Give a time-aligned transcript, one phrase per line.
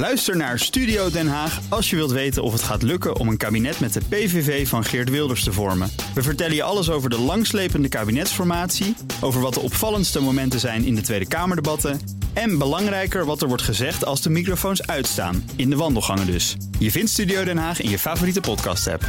[0.00, 3.36] Luister naar Studio Den Haag als je wilt weten of het gaat lukken om een
[3.36, 5.90] kabinet met de PVV van Geert Wilders te vormen.
[6.14, 10.94] We vertellen je alles over de langslepende kabinetsformatie, over wat de opvallendste momenten zijn in
[10.94, 12.00] de Tweede Kamerdebatten
[12.32, 16.56] en belangrijker wat er wordt gezegd als de microfoons uitstaan, in de wandelgangen dus.
[16.78, 19.04] Je vindt Studio Den Haag in je favoriete podcast-app.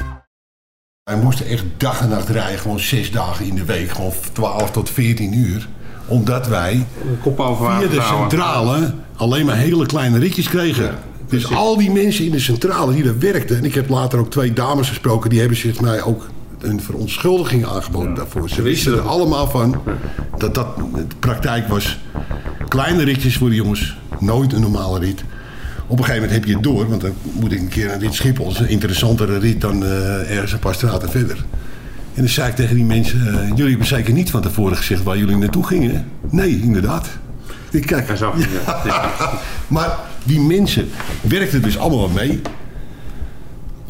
[1.04, 4.72] Wij moesten echt dag en nacht rijden, gewoon zes dagen in de week, gewoon 12
[4.72, 5.68] tot 14 uur.
[6.08, 6.86] Omdat wij
[7.22, 8.30] Kop over via de houden.
[8.30, 10.96] centrale alleen maar hele kleine ritjes kregen.
[11.30, 14.32] dus al die mensen in de centrale die daar werkten, en ik heb later ook
[14.32, 18.50] twee dames gesproken, die hebben zich mij ook een verontschuldiging aangeboden daarvoor.
[18.50, 19.82] Ze wisten er allemaal van
[20.38, 22.00] dat dat de praktijk was.
[22.68, 25.24] Kleine ritjes voor de jongens, nooit een normale rit.
[25.88, 28.00] Op een gegeven moment heb je het door, want dan moet ik een keer naar
[28.00, 28.46] dit Schiphol.
[28.46, 31.46] Dat is een interessantere rit dan eh, ergens een paar straten verder.
[32.14, 35.04] En dan zei ik tegen die mensen, eh, jullie hebben zeker niet van tevoren gezegd
[35.04, 35.92] waar jullie naartoe gingen.
[35.92, 37.08] hè?" Nee, inderdaad.
[37.72, 38.48] Ik kijk, Hij zag het,
[38.86, 39.12] ja.
[39.68, 40.90] maar die mensen
[41.22, 42.42] werkten dus allemaal mee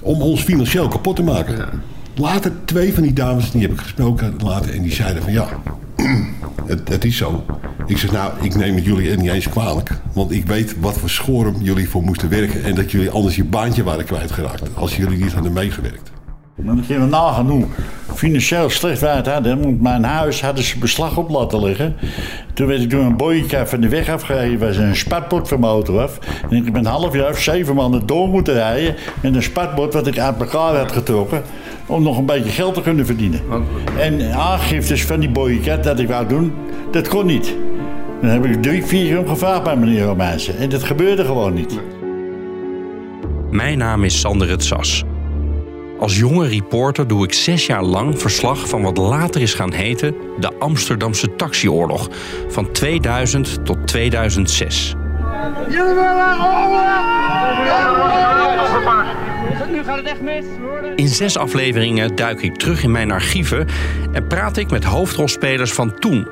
[0.01, 1.69] om ons financieel kapot te maken.
[2.15, 5.47] Later, twee van die dames, die heb ik gesproken later, en die zeiden van ja,
[6.65, 7.45] het, het is zo.
[7.85, 9.91] Ik zeg nou, ik neem het jullie niet eens kwalijk.
[10.13, 12.63] Want ik weet wat voor schorum jullie voor moesten werken.
[12.63, 14.75] En dat jullie anders je baantje waren kwijtgeraakt.
[14.75, 16.10] Als jullie niet hadden meegewerkt.
[16.55, 17.65] Maar dan kunnen we nagaan hoe
[18.15, 19.61] financieel slecht het hadden.
[19.61, 21.95] Want mijn huis hadden ze beslag op laten liggen.
[22.53, 24.59] Toen werd ik door een boyka van de weg afgereden.
[24.59, 26.19] was een spatbord van mijn auto af.
[26.49, 28.95] En ik heb een half jaar of zeven maanden door moeten rijden.
[29.21, 31.41] Met een spatbord wat ik uit elkaar had getrokken.
[31.85, 33.41] Om nog een beetje geld te kunnen verdienen.
[33.97, 36.53] En aangiftes van die boyka dat ik wou doen,
[36.91, 37.55] dat kon niet.
[38.21, 40.57] Dan heb ik drie, vier keer om gevraagd bij meneer Romeinsen.
[40.57, 41.79] En dat gebeurde gewoon niet.
[43.51, 45.03] Mijn naam is Sander het Sas.
[46.01, 50.15] Als jonge reporter doe ik zes jaar lang verslag van wat later is gaan heten
[50.39, 52.09] de Amsterdamse taxioorlog
[52.47, 54.95] van 2000 tot 2006.
[59.71, 60.45] Nu gaat het echt mis.
[60.95, 63.67] In zes afleveringen duik ik terug in mijn archieven
[64.11, 66.27] en praat ik met hoofdrolspelers van toen.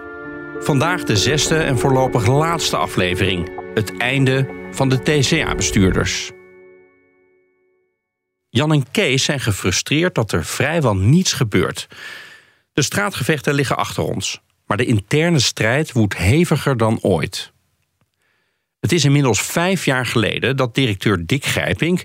[0.60, 3.50] Vandaag de zesde en voorlopig laatste aflevering.
[3.74, 6.32] Het einde van de TCA-bestuurders.
[8.50, 11.88] Jan en Kees zijn gefrustreerd dat er vrijwel niets gebeurt.
[12.74, 17.52] De straatgevechten liggen achter ons, maar de interne strijd woedt heviger dan ooit.
[18.80, 22.04] Het is inmiddels vijf jaar geleden dat directeur Dick Grijpink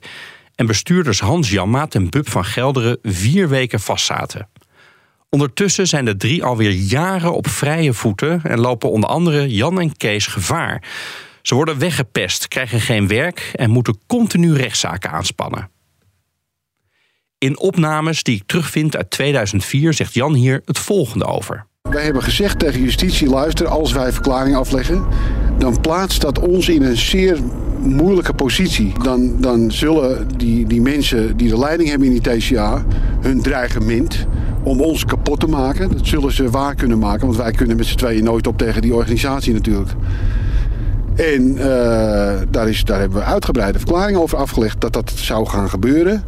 [0.55, 4.49] en bestuurders Hans Janmaat en Bub van Gelderen vier weken vastzaten.
[5.29, 9.97] Ondertussen zijn de drie alweer jaren op vrije voeten en lopen onder andere Jan en
[9.97, 10.83] Kees gevaar.
[11.43, 15.74] Ze worden weggepest, krijgen geen werk en moeten continu rechtszaken aanspannen.
[17.45, 21.67] In opnames die ik terugvind uit 2004 zegt Jan hier het volgende over.
[21.83, 25.05] Wij hebben gezegd tegen justitie, luister, als wij verklaring afleggen,
[25.59, 27.39] dan plaatst dat ons in een zeer
[27.81, 28.93] moeilijke positie.
[29.03, 32.85] Dan, dan zullen die, die mensen die de leiding hebben in die TCA
[33.21, 34.27] hun dreigement
[34.63, 37.27] om ons kapot te maken, dat zullen ze waar kunnen maken.
[37.27, 39.91] Want wij kunnen met z'n tweeën nooit op tegen die organisatie natuurlijk.
[41.15, 45.69] En eh, daar, is, daar hebben we uitgebreide verklaringen over afgelegd dat dat zou gaan
[45.71, 46.25] gebeuren.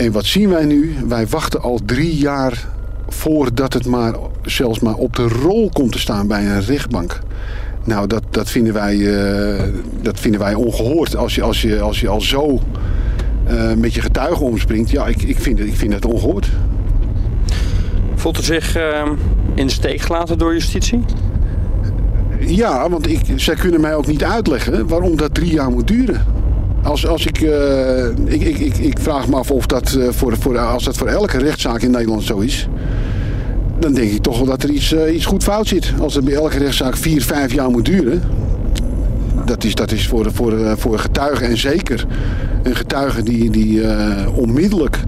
[0.00, 0.94] En wat zien wij nu?
[1.08, 2.66] Wij wachten al drie jaar
[3.08, 7.18] voordat het maar zelfs maar op de rol komt te staan bij een rechtbank.
[7.84, 9.62] Nou, dat, dat, vinden, wij, eh,
[10.02, 11.16] dat vinden wij ongehoord.
[11.16, 12.60] Als je, als je, als je al zo
[13.46, 16.48] eh, met je getuigen omspringt, ja, ik, ik, vind, het, ik vind het ongehoord.
[18.14, 19.10] Voelt u zich eh,
[19.54, 21.04] in de steek gelaten door justitie?
[22.38, 26.39] Ja, want ik, zij kunnen mij ook niet uitleggen waarom dat drie jaar moet duren.
[26.82, 30.36] Als, als ik, eh, ik, ik, ik, ik vraag me af of dat, eh, voor,
[30.38, 32.68] voor, als dat voor elke rechtszaak in Nederland zo is.
[33.78, 35.92] Dan denk ik toch wel dat er iets, eh, iets goed fout zit.
[36.00, 38.22] Als het bij elke rechtszaak vier, vijf jaar moet duren.
[39.44, 42.06] Dat is, dat is voor, voor, voor getuigen en zeker
[42.62, 43.82] een getuige die, die
[44.34, 44.98] onmiddellijk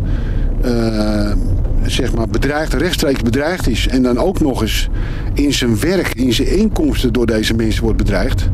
[1.87, 3.89] zeg maar bedreigd, rechtstreeks bedreigd is.
[3.89, 4.89] En dan ook nog eens
[5.35, 8.49] in zijn werk, in zijn inkomsten door deze mensen wordt bedreigd.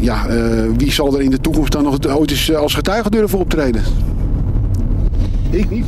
[0.00, 3.10] Ja, eh, wie zal er in de toekomst dan nog ooit eens eh, als getuige
[3.10, 3.84] durven optreden?
[5.50, 5.86] Ik niet.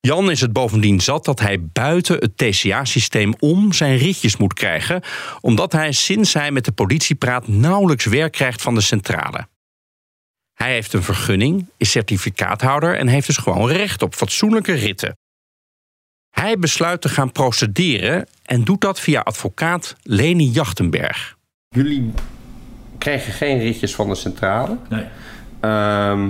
[0.00, 5.02] Jan is het bovendien zat dat hij buiten het TCA-systeem om zijn ritjes moet krijgen,
[5.40, 9.48] omdat hij sinds hij met de politie praat nauwelijks werk krijgt van de centrale.
[10.52, 15.16] Hij heeft een vergunning, is certificaathouder en heeft dus gewoon recht op fatsoenlijke ritten.
[16.30, 21.36] Hij besluit te gaan procederen en doet dat via advocaat Leni Jachtenberg.
[21.68, 22.12] Jullie
[23.00, 24.76] kregen geen ritjes van de centrale.
[24.88, 25.04] Nee.
[25.60, 26.28] Ehm,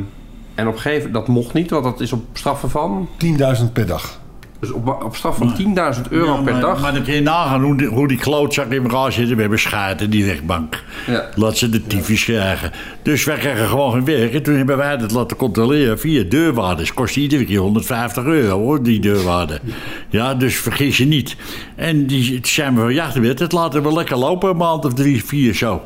[0.55, 3.09] en op een gegeven dat mocht niet, want dat is op straffen van.
[3.17, 4.19] 10.000 per dag.
[4.61, 5.55] Dus op, op straf van
[5.95, 6.81] 10.000 euro Ja, per dag.
[6.81, 9.35] Maar dan kun je nagaan hoe die, hoe die klootzak in elkaar zitten.
[9.35, 10.83] We hebben schaten, die rechtbank.
[11.07, 11.29] Ja.
[11.35, 12.73] Laat ze de tyfus krijgen.
[13.03, 14.35] Dus wij krijgen gewoon geen werk.
[14.35, 16.95] En toen hebben wij dat laten controleren via deurwaarders.
[16.95, 19.61] Kost iedere keer 150 euro hoor, die deurwaarde.
[20.09, 21.37] Ja, dus vergis je niet.
[21.77, 23.39] En die zijn we van jachtenwet.
[23.39, 25.83] Dat laten we lekker lopen, een maand of drie, vier zo.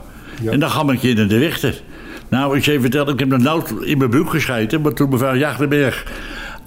[0.50, 1.80] En dan gaan we een keer naar de rechter.
[2.28, 4.80] Nou, ik zal je vertellen, ik heb nog nooit in mijn broek gescheten.
[4.80, 6.04] Maar toen mevrouw Jachtenberg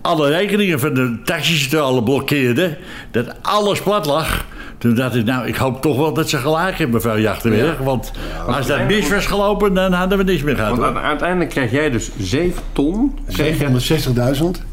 [0.02, 2.78] alle rekeningen van de taxicentrale blokkeerde,
[3.12, 4.46] dat alles plat lag.
[4.78, 7.78] Toen dacht ik, nou, ik hoop toch wel dat ze gelijk hebben, mevrouw Jachtenberg.
[7.78, 8.12] Want
[8.48, 10.78] als dat mis was gelopen, dan hadden we niks meer gehad.
[10.78, 11.02] Want hoor.
[11.04, 13.20] uiteindelijk kreeg jij dus 7 ton.
[13.28, 14.64] Kreeg je- 760.000.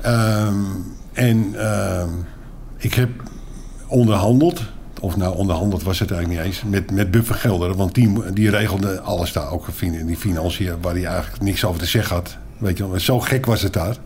[0.00, 0.54] Ehm,
[1.12, 2.08] en ehm,
[2.78, 3.08] ik heb
[3.88, 4.62] onderhandeld.
[5.00, 6.62] Of nou, onderhandeld was het eigenlijk niet eens.
[6.70, 7.74] Met, met Buffer Gelder.
[7.74, 9.66] Want die, die regelde alles daar ook.
[9.80, 12.36] Die financiën waar hij eigenlijk niks over te zeggen had.
[12.58, 13.00] Weet je wel.
[13.00, 13.96] Zo gek was het daar.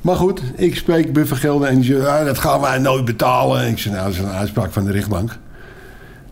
[0.00, 1.68] Maar goed, ik spreek Buffer Gelder.
[1.68, 3.60] En die zei, dat gaan wij nooit betalen.
[3.60, 5.38] En ik zei, nou, dat is een uitspraak van de rechtbank.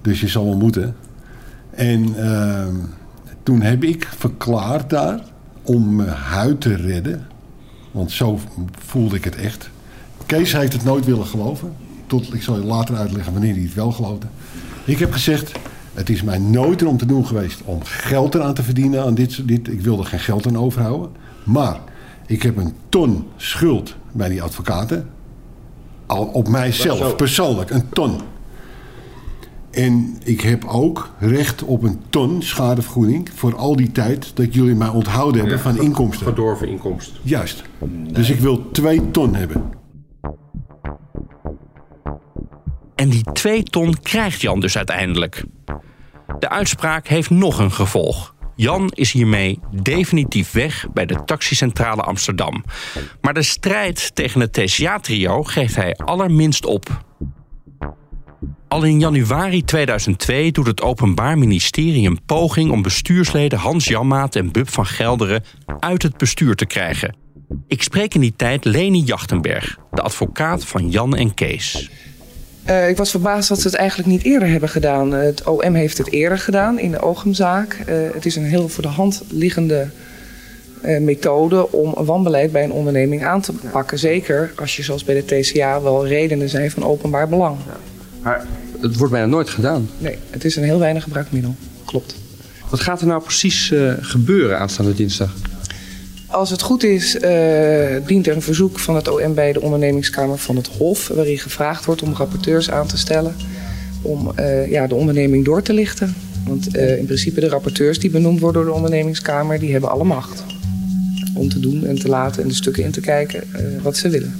[0.02, 0.96] Dus je zal wel moeten.
[1.70, 2.74] En ehm,
[3.42, 5.20] toen heb ik verklaard daar
[5.62, 7.26] om mijn huid te redden.
[7.90, 8.38] Want zo
[8.78, 9.70] voelde ik het echt.
[10.26, 11.72] Kees heeft het nooit willen geloven.
[12.12, 14.26] Tot, ik zal je later uitleggen wanneer hij het wel geloofde.
[14.84, 15.52] Ik heb gezegd,
[15.94, 19.04] het is mij nooit erom te doen geweest om geld eraan te verdienen.
[19.04, 19.68] Aan dit, dit.
[19.68, 21.10] Ik wilde geen geld aan overhouden.
[21.44, 21.80] Maar
[22.26, 25.08] ik heb een ton schuld bij die advocaten.
[26.06, 28.20] Al op mijzelf, persoonlijk, een ton.
[29.70, 34.74] En ik heb ook recht op een ton schadevergoeding voor al die tijd dat jullie
[34.74, 36.26] mij onthouden hebben van inkomsten.
[36.26, 37.16] Verdorven inkomsten.
[37.22, 37.62] Juist.
[38.12, 39.80] Dus ik wil twee ton hebben.
[42.94, 45.44] En die 2 ton krijgt Jan dus uiteindelijk.
[46.38, 48.34] De uitspraak heeft nog een gevolg.
[48.56, 52.64] Jan is hiermee definitief weg bij de taxicentrale Amsterdam.
[53.20, 57.04] Maar de strijd tegen het TCA-trio geeft hij allerminst op.
[58.68, 64.52] Al in januari 2002 doet het Openbaar Ministerie een poging om bestuursleden Hans Janmaat en
[64.52, 65.44] Bub van Gelderen
[65.78, 67.16] uit het bestuur te krijgen.
[67.66, 71.90] Ik spreek in die tijd Leni Jachtenberg, de advocaat van Jan en Kees.
[72.64, 75.14] Eh, ik was verbaasd dat ze het eigenlijk niet eerder hebben gedaan.
[75.14, 77.82] Eh, het OM heeft het eerder gedaan in de Oogumzaak.
[77.86, 79.86] Eh, het is een heel voor de hand liggende
[81.00, 83.98] methode om wanbeleid bij een onderneming aan te pakken.
[83.98, 87.56] Zeker als je zoals bij de TCA wel redenen zijn van openbaar belang.
[88.22, 88.46] Maar
[88.80, 89.88] het wordt bijna nooit gedaan.
[89.98, 91.54] Nee, het is een heel weinig gebruikt middel.
[91.84, 92.16] Klopt.
[92.68, 95.34] Wat gaat er nou precies gebeuren aanstaande dinsdag?
[96.32, 100.38] Als het goed is, eh, dient er een verzoek van het OM bij de ondernemingskamer
[100.38, 103.36] van het Hof, waarin gevraagd wordt om rapporteurs aan te stellen
[104.02, 106.14] om eh, ja, de onderneming door te lichten.
[106.46, 110.04] Want eh, in principe de rapporteurs die benoemd worden door de ondernemingskamer, die hebben alle
[110.04, 110.44] macht
[111.34, 113.44] om te doen en te laten en de stukken in te kijken
[113.82, 114.34] wat ze willen.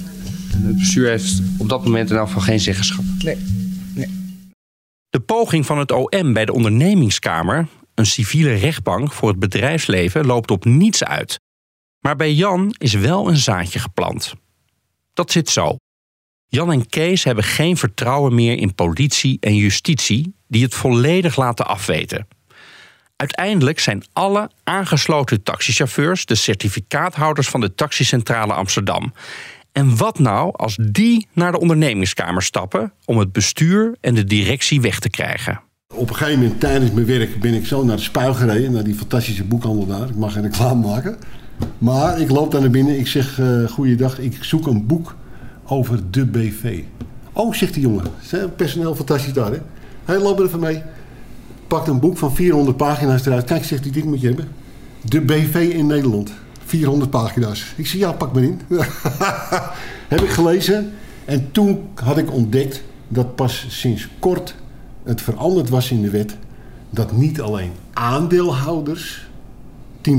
[0.55, 3.03] Het bestuur heeft op dat moment in elk geval geen zeggenschap.
[3.23, 3.37] Nee.
[5.09, 10.51] De poging van het OM bij de ondernemingskamer, een civiele rechtbank voor het bedrijfsleven, loopt
[10.51, 11.39] op niets uit.
[12.03, 14.33] Maar bij Jan is wel een zaadje geplant.
[15.13, 15.75] Dat zit zo.
[16.47, 21.67] Jan en Kees hebben geen vertrouwen meer in politie en justitie, die het volledig laten
[21.67, 22.27] afweten.
[23.15, 29.13] Uiteindelijk zijn alle aangesloten taxichauffeurs de certificaathouders van de Taxicentrale Amsterdam.
[29.71, 34.81] En wat nou als die naar de ondernemingskamer stappen om het bestuur en de directie
[34.81, 35.61] weg te krijgen?
[35.93, 38.71] Op een gegeven moment tijdens mijn werk ben ik zo naar de Spuil gereden.
[38.71, 40.09] Naar die fantastische boekhandel daar.
[40.09, 41.17] Ik mag geen reclame maken.
[41.77, 42.99] Maar ik loop daar naar binnen.
[42.99, 45.15] Ik zeg, eh goeiedag, ik zoek een boek
[45.65, 46.83] over de BV.
[47.33, 48.03] Oh, zegt die jongen.
[48.55, 49.57] Personeel fantastisch daar, hè?
[50.05, 50.81] Hij loopt er even mee.
[51.67, 53.45] Pakt een boek van 400 pagina's eruit.
[53.45, 54.47] Kijk, zegt hij, dit moet je hebben.
[55.01, 56.31] De BV in Nederland.
[56.65, 57.73] 400 pagina's.
[57.75, 58.61] Ik zeg, ja, pak maar in.
[60.13, 60.91] Heb ik gelezen.
[61.25, 64.55] En toen had ik ontdekt dat pas sinds kort
[65.03, 66.35] het veranderd was in de wet.
[66.89, 69.27] Dat niet alleen aandeelhouders
[70.01, 70.11] 10%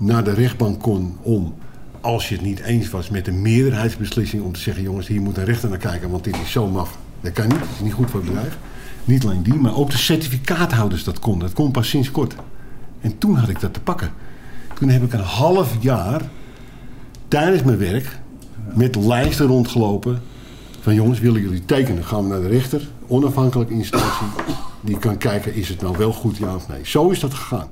[0.00, 1.54] naar de rechtbank kon om,
[2.00, 5.36] als je het niet eens was met de meerderheidsbeslissing, om te zeggen: jongens, hier moet
[5.36, 6.98] een rechter naar kijken, want dit is zo maf.
[7.20, 8.58] Dat kan niet, dat is niet goed voor het bedrijf.
[9.04, 11.38] Niet alleen die, maar ook de certificaathouders dat kon.
[11.38, 12.34] Dat kon pas sinds kort.
[13.00, 14.12] En toen had ik dat te pakken.
[14.74, 16.22] Toen heb ik een half jaar
[17.28, 18.18] tijdens mijn werk
[18.74, 20.22] met lijsten rondgelopen.
[20.80, 22.04] Van jongens, willen jullie tekenen?
[22.04, 24.26] Gaan we naar de rechter, onafhankelijke instantie.
[24.80, 26.80] Die kan kijken, is het nou wel goed, ja of nee.
[26.82, 27.68] Zo is dat gegaan.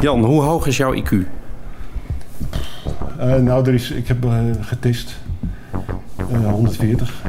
[0.00, 1.14] Jan, hoe hoog is jouw IQ?
[3.18, 5.16] Eh, nou, er is, ik heb eh, getest.
[6.16, 7.22] Eh, 140.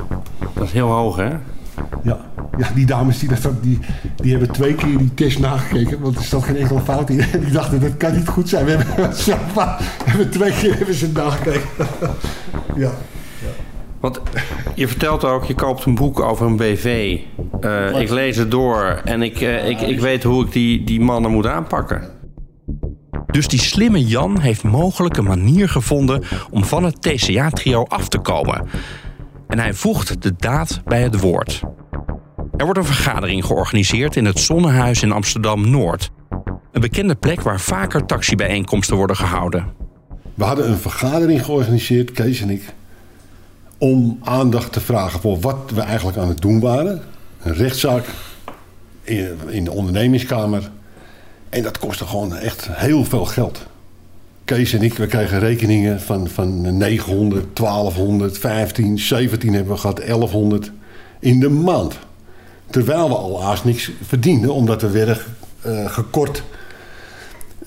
[0.54, 1.30] Dat is heel hoog, hè?
[2.04, 2.18] Ja.
[2.58, 3.80] ja, die dames die, dat, die,
[4.16, 6.00] die hebben twee keer die test nagekeken.
[6.00, 7.20] Want er zat geen enkele fout in.
[7.34, 8.66] En die dachten, dat kan niet goed zijn.
[8.66, 11.70] We hebben, we hebben twee keer hebben ze het nagekeken.
[12.84, 12.92] ja.
[14.00, 14.22] Want
[14.76, 17.20] je vertelt ook, je koopt een boek over een BV.
[17.62, 21.02] Uh, ik lees het door en ik, uh, ik, ik weet hoe ik die, die
[21.02, 22.04] mannen moet aanpakken.
[23.34, 28.20] Dus die slimme Jan heeft mogelijk een manier gevonden om van het TCA-trio af te
[28.20, 28.68] komen.
[29.48, 31.62] En hij voegt de daad bij het woord.
[32.58, 36.12] Er wordt een vergadering georganiseerd in het Zonnehuis in Amsterdam-Noord.
[36.72, 39.74] Een bekende plek waar vaker taxibijeenkomsten worden gehouden.
[40.34, 42.74] We hadden een vergadering georganiseerd, Kees en ik,
[43.78, 47.02] om aandacht te vragen voor wat we eigenlijk aan het doen waren.
[47.44, 48.06] Een rechtszaak
[49.02, 50.72] in, in de ondernemingskamer.
[51.54, 53.66] En dat kostte gewoon echt heel veel geld.
[54.46, 59.98] Kees en ik, we kregen rekeningen van, van 900, 1200, 15, 17 hebben we gehad,
[59.98, 60.72] 1100
[61.20, 62.00] in de maand.
[62.70, 65.18] Terwijl we al haast niks verdienden, omdat we werden
[65.66, 66.44] uh, gekort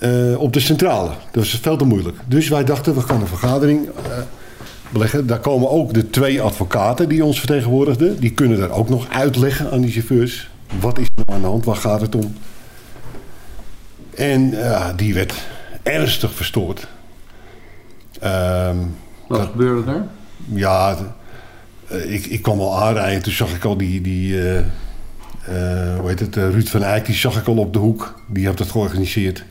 [0.01, 1.09] uh, op de centrale.
[1.09, 2.17] Dat was veel te moeilijk.
[2.27, 3.93] Dus wij dachten, we gaan een vergadering uh,
[4.93, 5.27] beleggen.
[5.27, 8.21] Daar komen ook de twee advocaten die ons vertegenwoordigden.
[8.21, 10.51] Die kunnen daar ook nog uitleggen aan die chauffeurs.
[10.81, 11.65] Wat is er nou aan de hand?
[11.65, 12.35] Waar gaat het om?
[14.17, 14.55] En
[14.97, 15.35] die werd
[15.83, 16.87] ernstig verstoord.
[18.25, 18.95] Um,
[19.27, 20.07] Wat dat, gebeurde er?
[20.45, 20.97] Ja,
[21.89, 23.23] ik, ik kwam al aanrijden.
[23.23, 24.01] Toen zag ik al die...
[24.01, 26.37] die uh, hoe heet het?
[26.37, 28.21] Ruud van Eyck, die zag ik al op de hoek.
[28.27, 29.45] Die had het georganiseerd.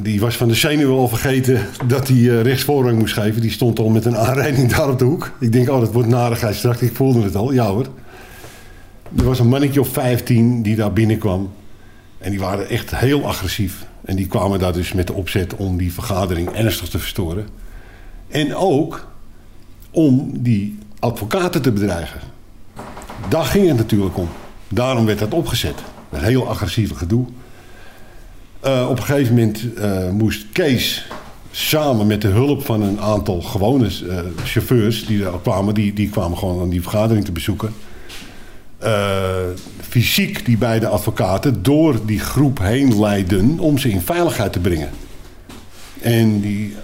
[0.00, 3.40] Die was van de zenuwen al vergeten dat hij uh, rechtsvoorrang moest geven.
[3.40, 5.30] Die stond al met een aanrijding daar op de hoek.
[5.40, 6.80] Ik denk, oh, dat wordt narigheid straks.
[6.80, 7.52] Ik voelde het al.
[7.52, 7.86] Ja hoor.
[9.16, 11.50] Er was een mannetje of 15 die daar binnenkwam.
[12.24, 13.86] En die waren echt heel agressief.
[14.04, 17.48] En die kwamen daar dus met de opzet om die vergadering ernstig te verstoren.
[18.28, 19.06] En ook
[19.90, 22.20] om die advocaten te bedreigen.
[23.28, 24.28] Daar ging het natuurlijk om.
[24.68, 25.74] Daarom werd dat opgezet.
[26.10, 27.26] Een heel agressieve gedoe.
[28.64, 31.06] Uh, op een gegeven moment uh, moest Kees
[31.50, 36.10] samen met de hulp van een aantal gewone uh, chauffeurs die daar kwamen, die, die
[36.10, 37.74] kwamen gewoon aan die vergadering te bezoeken.
[39.80, 44.90] Fysiek die beide advocaten door die groep heen leiden om ze in veiligheid te brengen.
[46.00, 46.74] En die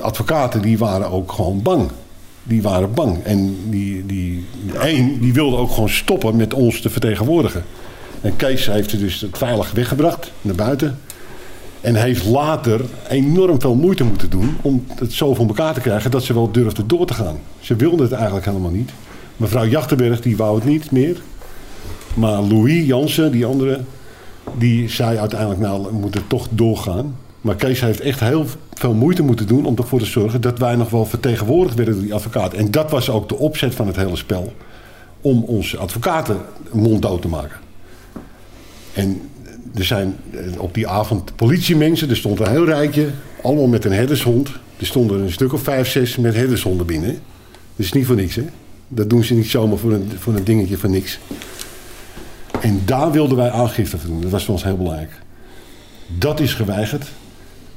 [0.00, 1.90] advocaten die waren ook gewoon bang.
[2.42, 3.24] Die waren bang.
[3.24, 4.46] En die, die,
[4.80, 7.64] één die wilde ook gewoon stoppen met ons te vertegenwoordigen.
[8.20, 10.98] En Kees heeft het dus veilig weggebracht naar buiten.
[11.80, 16.10] En heeft later enorm veel moeite moeten doen om het zo voor elkaar te krijgen
[16.10, 17.38] dat ze wel durfde door te gaan.
[17.60, 18.90] Ze wilde het eigenlijk helemaal niet.
[19.36, 21.20] Mevrouw Jachtenberg die wou het niet meer.
[22.14, 23.80] Maar Louis Jansen, die andere,
[24.58, 27.16] die zei uiteindelijk nou we moeten toch doorgaan.
[27.40, 30.76] Maar Kees heeft echt heel veel moeite moeten doen om ervoor te zorgen dat wij
[30.76, 32.54] nog wel vertegenwoordigd werden door die advocaat.
[32.54, 34.52] En dat was ook de opzet van het hele spel.
[35.20, 36.40] Om onze advocaten
[36.72, 37.56] monddood te maken.
[38.92, 39.20] En
[39.74, 42.10] er zijn eh, op die avond politiemensen.
[42.10, 43.10] Er stond een heel rijtje.
[43.42, 44.48] Allemaal met een herdershond.
[44.76, 47.10] Er stonden een stuk of vijf, zes met herdershonden binnen.
[47.76, 48.44] Dat is niet voor niks, hè?
[48.88, 51.18] Dat doen ze niet zomaar voor een, voor een dingetje van niks.
[52.60, 54.20] En daar wilden wij aangifte van doen.
[54.20, 55.10] Dat was voor ons heel belangrijk.
[56.18, 57.08] Dat is geweigerd.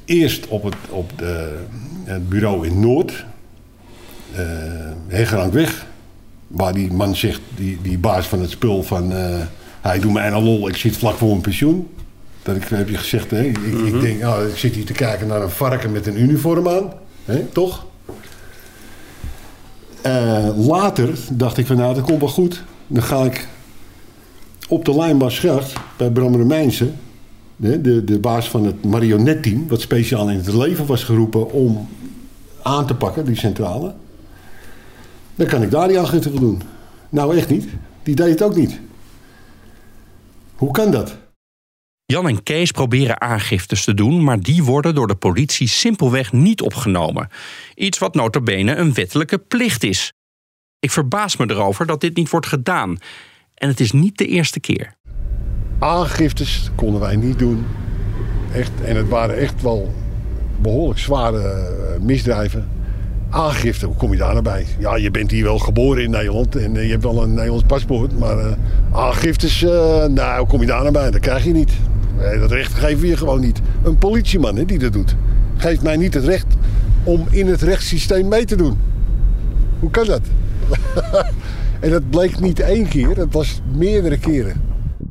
[0.06, 1.58] Eerst op het, op de,
[2.04, 3.26] het bureau in Noord.
[4.32, 4.40] Uh,
[5.08, 5.86] Hegerankweg.
[6.48, 9.12] Waar die man zegt, die, die baas van het spul van...
[9.12, 9.38] Uh,
[9.82, 11.88] hij doet mij een lol, ik zit vlak voor mijn pensioen.
[12.44, 13.44] Dat ik, heb je gezegd, hè?
[13.44, 14.00] Ik, ik mhm.
[14.00, 16.94] denk, oh, ik zit hier te kijken naar een varken met een uniform aan.
[17.26, 17.44] Hè?
[17.44, 17.86] Toch?
[20.06, 22.64] Uh, later dacht ik van nou, dat komt wel goed.
[22.88, 23.48] Dan ga ik
[24.68, 26.92] op de Lijnbaarsgracht bij Bram Romeinse...
[27.62, 29.68] De, de baas van het marionetteam...
[29.68, 31.88] wat speciaal in het leven was geroepen om
[32.62, 33.94] aan te pakken, die centrale...
[35.36, 36.62] dan kan ik daar die aangifte doen.
[37.10, 37.68] Nou, echt niet.
[38.04, 38.80] Die deed het ook niet.
[40.56, 41.16] Hoe kan dat?
[42.12, 46.62] Jan en Kees proberen aangiftes te doen, maar die worden door de politie simpelweg niet
[46.62, 47.30] opgenomen.
[47.76, 50.14] Iets wat notabene een wettelijke plicht is.
[50.80, 52.98] Ik verbaas me erover dat dit niet wordt gedaan.
[53.54, 54.94] En het is niet de eerste keer.
[55.80, 57.66] Aangiftes konden wij niet doen.
[58.54, 59.94] Echt, en het waren echt wel
[60.62, 62.70] behoorlijk zware eh, misdrijven
[63.30, 64.66] aangifte, hoe kom je daar nou bij?
[64.80, 67.64] Ja, je bent hier wel geboren in Nederland en eh, je hebt wel een Nederlands
[67.68, 68.20] paspoort.
[68.20, 68.52] Maar uh,
[68.92, 71.12] aangiftes, nou, hoe kom je daar nou bij?
[71.12, 71.72] Dat krijg je niet.
[72.20, 73.62] Nee, dat recht geven we je gewoon niet.
[73.84, 75.16] Een politieman hè, die dat doet,
[75.58, 76.56] geeft mij niet het recht
[77.04, 78.78] om in het rechtssysteem mee te doen.
[79.80, 80.22] Hoe kan dat?
[81.80, 84.62] en dat bleek niet één keer, dat was meerdere keren.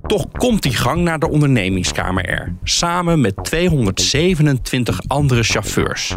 [0.03, 6.17] Toch komt die gang naar de ondernemingskamer er, samen met 227 andere chauffeurs.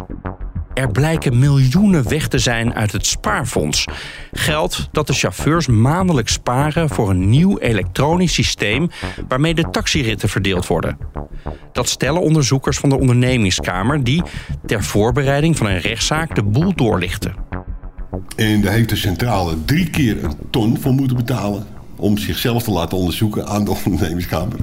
[0.74, 3.84] Er blijken miljoenen weg te zijn uit het spaarfonds.
[4.32, 8.90] Geld dat de chauffeurs maandelijk sparen voor een nieuw elektronisch systeem
[9.28, 10.98] waarmee de taxiritten verdeeld worden.
[11.72, 14.22] Dat stellen onderzoekers van de ondernemingskamer die
[14.66, 17.34] ter voorbereiding van een rechtszaak de boel doorlichten.
[18.36, 21.66] En daar heeft de centrale drie keer een ton voor moeten betalen.
[21.96, 24.58] Om zichzelf te laten onderzoeken aan de ondernemerskamer.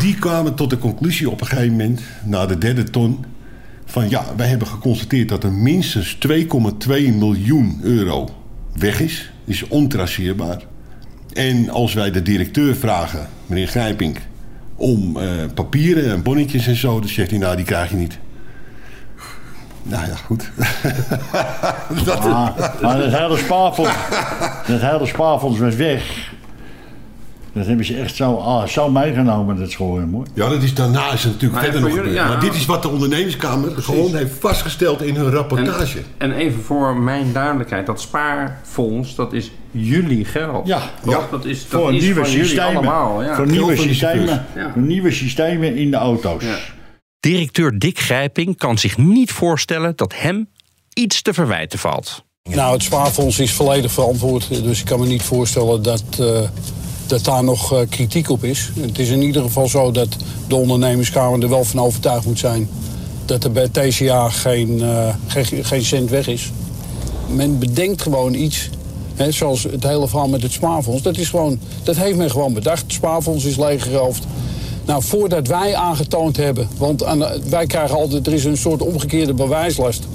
[0.00, 3.24] Die kwamen tot de conclusie op een gegeven moment, na de derde ton.
[3.92, 8.28] Van ja, wij hebben geconstateerd dat er minstens 2,2 miljoen euro
[8.72, 9.32] weg is.
[9.44, 10.62] Is ontraceerbaar.
[11.32, 14.18] En als wij de directeur vragen, meneer Grijpink,
[14.76, 18.18] om eh, papieren en bonnetjes en zo, dan zegt hij nou, die krijg je niet.
[19.82, 20.50] Nou ja, goed.
[22.04, 22.18] dat...
[22.18, 23.90] Ah, maar het hele spaarfonds,
[24.64, 26.32] het hele spaarfonds was weg.
[27.54, 30.26] Dat hebben ze echt zo, ah, zo meegenomen, dat schoolje mooi.
[30.34, 32.26] Ja, dat is daarna is het natuurlijk Maar verder nog jullie- gebeurd.
[32.26, 32.32] ja.
[32.32, 35.98] Maar dit is wat de ondernemerskamer gewoon heeft vastgesteld in hun rapportage.
[36.18, 40.66] En even voor mijn duidelijkheid, dat spaarfonds, dat is jullie geld.
[40.66, 41.14] Ja, Toch?
[41.14, 41.26] ja.
[41.30, 42.74] Dat is, dat Voor is nieuwe van jullie systemen.
[42.76, 43.22] allemaal.
[43.22, 43.34] Ja.
[43.34, 46.42] Voor nieuwe systemen, voor nieuwe systemen in de auto's.
[46.44, 46.56] Ja.
[47.20, 50.48] Directeur Dick Grijping kan zich niet voorstellen dat hem
[50.94, 52.24] iets te verwijten valt.
[52.50, 54.64] Nou, het spaarfonds is volledig verantwoord.
[54.64, 56.40] Dus ik kan me niet voorstellen dat, eh,
[57.12, 58.70] dat daar nog eh, kritiek op is.
[58.80, 60.08] Het is in ieder geval zo dat
[60.48, 62.68] de ondernemerskamer er wel van overtuigd moet zijn...
[63.24, 66.50] dat er bij TCA geen, eh, geen, geen cent weg is.
[67.28, 68.70] Men bedenkt gewoon iets,
[69.14, 71.02] hè, zoals het hele verhaal met het spaarfonds.
[71.02, 72.82] Dat, is gewoon, dat heeft men gewoon bedacht.
[72.82, 74.24] Het spaarfonds is leeggeroofd.
[74.84, 76.68] Nou, voordat wij aangetoond hebben...
[76.76, 78.26] want aan wij krijgen altijd...
[78.26, 80.06] er is een soort omgekeerde bewijslast...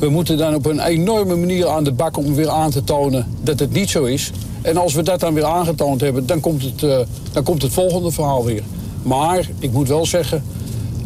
[0.00, 3.26] We moeten dan op een enorme manier aan de bak om weer aan te tonen
[3.42, 4.30] dat het niet zo is.
[4.62, 6.98] En als we dat dan weer aangetoond hebben, dan komt het, eh,
[7.32, 8.62] dan komt het volgende verhaal weer.
[9.02, 10.42] Maar ik moet wel zeggen,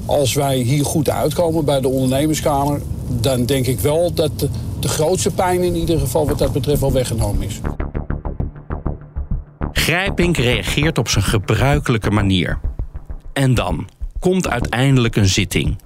[0.07, 2.81] als wij hier goed uitkomen bij de ondernemerskamer...
[3.09, 4.31] dan denk ik wel dat
[4.81, 7.61] de, grootste pijn in ieder geval wat dat betreft wel weggenomen is.
[9.73, 12.59] Grijpink reageert op zijn gebruikelijke manier.
[13.33, 15.79] En dan komt uiteindelijk een zitting.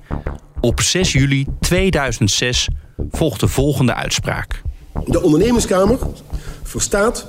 [0.61, 2.69] Op 6 juli 2006
[3.11, 4.63] volgt de volgende uitspraak.
[5.07, 5.99] De ondernemerskamer
[6.63, 7.27] verstaat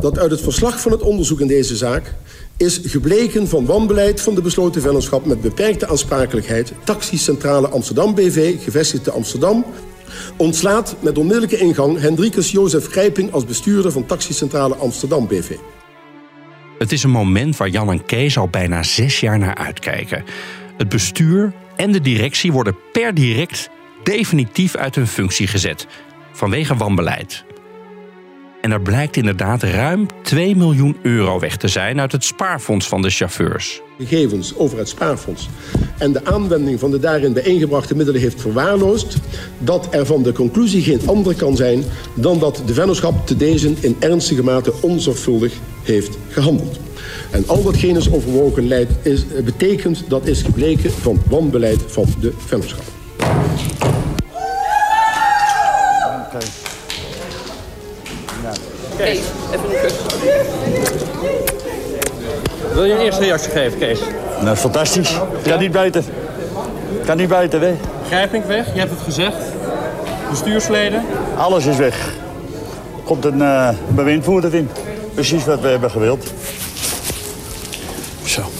[0.00, 2.14] dat uit het verslag van het onderzoek in deze zaak
[2.56, 9.04] is gebleken van wanbeleid van de besloten vennootschap met beperkte aansprakelijkheid Taxicentrale Amsterdam BV, gevestigd
[9.04, 9.64] te Amsterdam,
[10.36, 15.56] ontslaat met onmiddellijke ingang Hendrikus Jozef Grijping als bestuurder van Taxicentrale Amsterdam BV.
[16.78, 20.24] Het is een moment waar Jan en Kees al bijna zes jaar naar uitkijken.
[20.76, 23.70] Het bestuur en de directie worden per direct
[24.02, 25.86] definitief uit hun functie gezet.
[26.32, 27.44] Vanwege wanbeleid.
[28.62, 33.02] En er blijkt inderdaad ruim 2 miljoen euro weg te zijn uit het spaarfonds van
[33.02, 33.80] de chauffeurs.
[33.98, 35.48] gegevens over het spaarfonds
[35.98, 39.16] en de aanwending van de daarin bijeengebrachte middelen heeft verwaarloosd,
[39.58, 41.84] dat er van de conclusie geen andere kan zijn
[42.14, 46.78] dan dat de vennootschap te deze in ernstige mate onzorgvuldig heeft gehandeld.
[47.30, 52.32] En al datgene is overwogen leidt, is, betekent dat is gebleken van wanbeleid van de
[52.46, 53.01] vennootschap.
[58.96, 59.18] Kees,
[59.52, 59.92] even een kus.
[62.72, 63.98] Wil je een eerste reactie geven, Kees?
[64.42, 65.18] Nou, fantastisch.
[65.42, 66.02] Kan niet beter.
[67.04, 67.74] Kan niet beter, hè?
[68.06, 69.36] Grijping weg, je hebt het gezegd.
[70.30, 71.02] Bestuursleden.
[71.36, 72.14] Alles is weg.
[73.04, 74.68] Komt een eh bewindvoerder in.
[75.14, 76.32] Precies wat we hebben gewild.
[78.24, 78.40] Zo.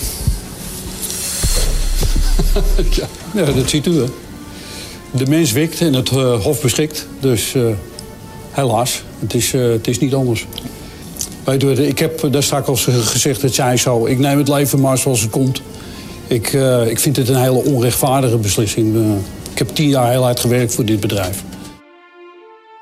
[2.91, 4.05] ja, ja, dat ziet u, hè.
[5.13, 7.07] De mens wikt en het eh, hof beschikt.
[7.21, 7.67] Dus eh,
[8.51, 10.47] helaas, het is, eh, het is niet anders.
[11.45, 14.07] Weet u, ik heb daar straks al gezegd, het zij zo.
[14.07, 15.63] Ik neem het leven maar zoals het komt.
[16.27, 16.53] Ik,
[16.87, 19.17] ik vind het een hele onrechtvaardige beslissing.
[19.53, 21.43] Ik heb tien jaar heel hard gewerkt voor dit bedrijf.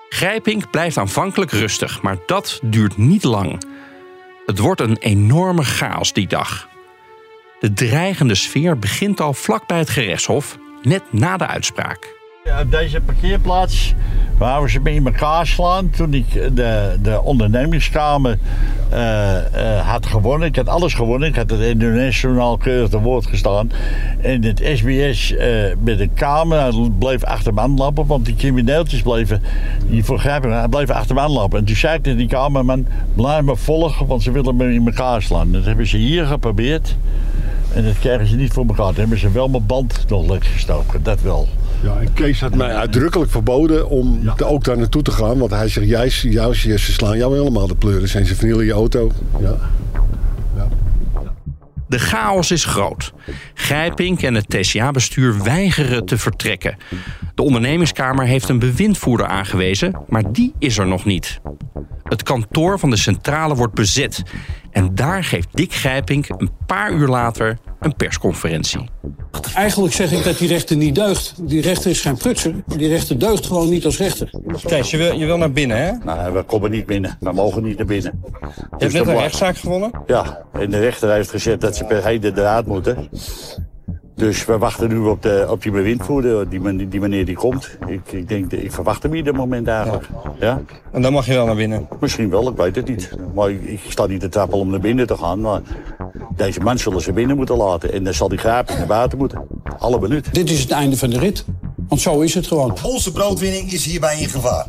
[0.09, 3.63] Grijpink blijft aanvankelijk rustig, maar dat duurt niet lang.
[4.47, 6.69] Het wordt een enorme chaos die dag.
[7.61, 12.20] De dreigende sfeer begint al vlak bij het gerechtshof, net na de uitspraak.
[12.45, 13.95] Op deze parkeerplaats
[14.39, 18.39] waar we ze in elkaar slaan toen ik de, de ondernemingskamer
[18.89, 20.49] eh, eh, had gewonnen.
[20.49, 21.29] Ik had alles gewonnen.
[21.29, 23.71] Ik had het internationaal keurig te woord gestaan.
[24.21, 25.49] En het SBS eh,
[25.79, 29.43] met de kamer bleef achter me aanlopen, want die crimineeltjes bleven,
[29.87, 31.59] die vergrijpen, bleven achter me aanlopen.
[31.59, 34.87] En toen zei ik tegen die kamerman, blijf me volgen, want ze willen me in
[34.87, 35.53] elkaar slaan.
[35.53, 36.97] Dat hebben ze hier geprobeerd.
[37.75, 38.87] En dat krijgen ze niet voor elkaar.
[38.87, 41.49] Dan hebben ze wel mijn band nog lekker gestoken, dat wel.
[41.83, 45.39] Ja, en Kees had mij uitdrukkelijk verboden om te- ook daar naartoe te gaan.
[45.39, 48.09] Want hij zegt, jij, jou, ze slaan jou helemaal de pleuren.
[48.09, 49.11] Zijn ze vernielen je auto.
[49.41, 49.57] Ja.
[51.89, 53.13] De chaos is groot.
[53.55, 56.77] Grijpink en het TCA-bestuur weigeren te vertrekken.
[57.35, 61.41] De ondernemingskamer heeft een bewindvoerder aangewezen, maar die is er nog niet.
[62.03, 64.23] Het kantoor van de centrale wordt bezet.
[64.71, 68.89] En daar geeft Dick Grijpink een paar uur later een persconferentie.
[69.55, 71.35] Eigenlijk zeg ik dat die rechter niet deugt.
[71.49, 72.55] Die rechter is geen prutser.
[72.67, 74.31] Die rechter deugt gewoon niet als rechter.
[74.67, 75.93] Kees, je wil, je wil naar binnen, hè?
[76.05, 77.17] Nou, we komen niet binnen.
[77.21, 78.21] We mogen niet naar binnen.
[78.53, 79.91] Je hebt net een rechtszaak gewonnen?
[80.07, 83.09] Ja, en de rechter heeft gezegd dat ze per heden eruit moeten.
[84.21, 87.69] Dus we wachten nu op, de, op die bewindvoerder, die, die meneer die komt.
[87.87, 90.09] Ik, ik, denk, ik verwacht hem ieder moment eigenlijk.
[90.39, 90.61] Ja.
[90.93, 91.89] En dan mag je wel naar binnen.
[92.01, 93.11] Misschien wel, ik weet het niet.
[93.35, 95.41] Maar ik, ik sta niet te trappelen om naar binnen te gaan.
[95.41, 95.61] Maar
[96.37, 97.93] deze man zullen ze binnen moeten laten.
[97.93, 99.47] En dan zal die graapje naar buiten moeten.
[99.79, 100.35] Alle minuut.
[100.35, 101.45] Dit is het einde van de rit.
[101.89, 102.77] Want zo is het gewoon.
[102.83, 104.67] Onze broodwinning is hierbij in gevaar.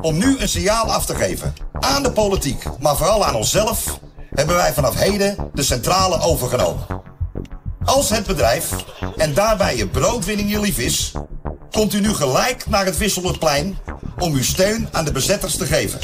[0.00, 4.56] Om nu een signaal af te geven aan de politiek, maar vooral aan onszelf, hebben
[4.56, 7.10] wij vanaf heden de centrale overgenomen.
[7.84, 8.84] Als het bedrijf
[9.16, 11.12] en daarbij je broodwinning je lief is,
[11.70, 13.76] komt u nu gelijk naar het Wisselerplein
[14.18, 16.00] om uw steun aan de bezetters te geven.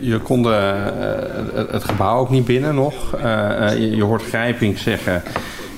[0.00, 0.54] Je kon de,
[1.54, 3.14] eh, het- gebouw ook niet binnen nog.
[3.14, 5.22] Eh, eh, je, hoort Grijping zeggen...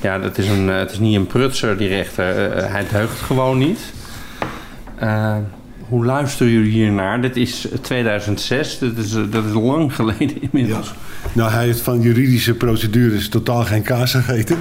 [0.02, 2.24] Ja, dat is een, het is niet een prutser, die rechter.
[2.70, 3.78] Hij deugt gewoon niet.
[5.90, 7.22] Hoe luisteren jullie hiernaar?
[7.22, 8.78] Dit is 2006.
[8.78, 10.92] Dat is, eh, dat is lang geleden inmiddels.
[11.32, 14.56] Nou, hij heeft van juridische procedures totaal geen kaas gegeten.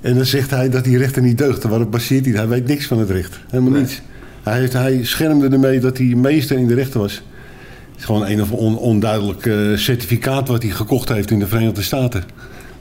[0.00, 1.62] En dan zegt hij dat die rechter niet deugt.
[1.62, 2.34] Waarop baseert hij?
[2.34, 3.40] Hij weet niks van het recht.
[3.50, 4.00] Helemaal niets.
[4.42, 7.14] Hij, heeft, hij schermde ermee dat hij meester in de rechter was.
[7.14, 11.46] Het is gewoon een of on, onduidelijk eh, certificaat wat hij gekocht heeft in de
[11.46, 12.24] Verenigde Staten.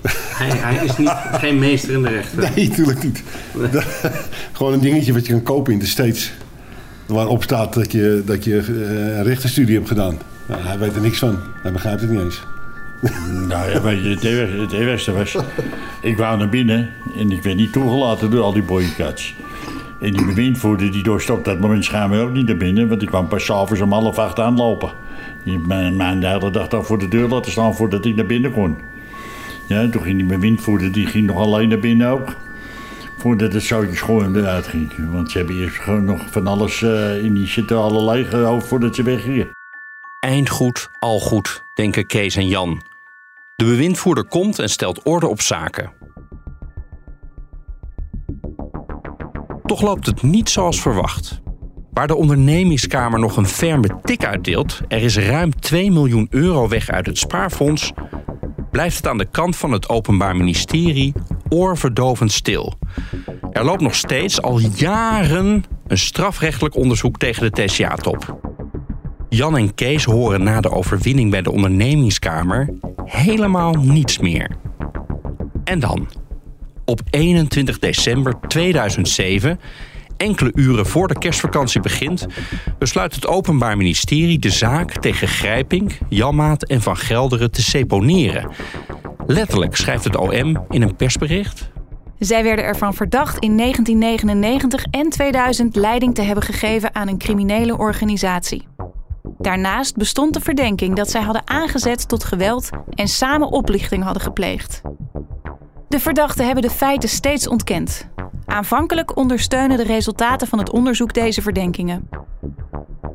[0.08, 2.52] Hij, hij is niet, geen meester in de rechter.
[2.56, 3.24] Nee, natuurlijk niet.
[4.58, 6.32] gewoon een dingetje wat je kan kopen in de States.
[7.06, 10.18] Waarop staat dat je, dat je eh, een rechtenstudie hebt gedaan.
[10.46, 11.40] Nou, hij weet er niks van.
[11.62, 12.44] Hij begrijpt het niet eens.
[13.48, 15.38] Nou ja, je, het was...
[16.02, 19.36] Ik wou naar binnen en ik werd niet toegelaten door al die boycotts.
[20.00, 22.88] En die bewindvoerder die op dat moment schijnbaar ook niet naar binnen...
[22.88, 24.92] want ik kwam pas s'avonds om half acht aanlopen.
[25.44, 28.78] Die mijn, mijn de dag voor de deur laten staan voordat ik naar binnen kon.
[29.68, 32.36] Ja, toen ging die bewindvoerder die ging nog alleen naar binnen ook.
[33.26, 35.12] Voordat het zoutjes gewoon eruit ging.
[35.12, 39.04] Want ze hebben eerst gewoon nog van alles eh, in die centrale leeggehouden voordat ze
[39.04, 39.50] weggingen.
[40.20, 42.82] Eind goed, al goed, denken Kees en Jan.
[43.56, 45.92] De bewindvoerder komt en stelt orde op zaken.
[49.66, 51.42] Toch loopt het niet zoals verwacht.
[51.92, 56.90] Waar de ondernemingskamer nog een ferme tik uitdeelt, er is ruim 2 miljoen euro weg
[56.90, 57.92] uit het spaarfonds,
[58.72, 61.14] blijft het aan de kant van het Openbaar Ministerie
[61.56, 62.74] oorverdovend stil.
[63.52, 68.40] Er loopt nog steeds al jaren een strafrechtelijk onderzoek tegen de TCA-top.
[69.30, 72.70] Jan en Kees horen na de overwinning bij de ondernemingskamer
[73.06, 74.52] helemaal niets meer.
[75.64, 76.10] En dan,
[76.86, 79.60] op 21 december 2007,
[80.18, 82.26] enkele uren voor de kerstvakantie begint,
[82.80, 88.50] besluit het Openbaar Ministerie de zaak tegen Grijping, Janmaat en Van Gelderen te seponeren.
[89.28, 91.72] Letterlijk schrijft het OM in een persbericht.
[92.20, 97.78] Zij werden ervan verdacht in 1999 en 2000 leiding te hebben gegeven aan een criminele
[97.78, 98.68] organisatie.
[99.38, 104.82] Daarnaast bestond de verdenking dat zij hadden aangezet tot geweld en samen oplichting hadden gepleegd.
[105.88, 108.10] De verdachten hebben de feiten steeds ontkend.
[108.46, 112.10] Aanvankelijk ondersteunen de resultaten van het onderzoek deze verdenkingen.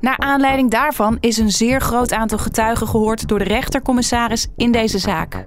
[0.00, 4.98] Naar aanleiding daarvan is een zeer groot aantal getuigen gehoord door de rechtercommissaris in deze
[4.98, 5.46] zaak.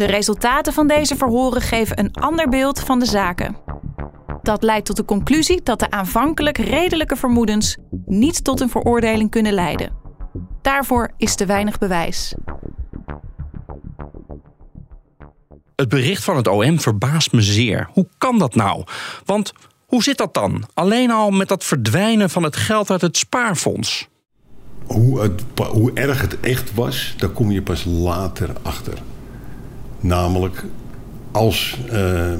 [0.00, 3.56] De resultaten van deze verhoren geven een ander beeld van de zaken.
[4.42, 9.52] Dat leidt tot de conclusie dat de aanvankelijk redelijke vermoedens niet tot een veroordeling kunnen
[9.52, 9.92] leiden.
[10.62, 12.34] Daarvoor is te weinig bewijs.
[15.76, 17.88] Het bericht van het OM verbaast me zeer.
[17.92, 18.84] Hoe kan dat nou?
[19.24, 19.52] Want
[19.86, 20.64] hoe zit dat dan?
[20.74, 24.08] Alleen al met dat verdwijnen van het geld uit het spaarfonds.
[24.86, 28.94] Hoe, het, hoe erg het echt was, daar kom je pas later achter.
[30.00, 30.64] Namelijk
[31.30, 32.32] als eh,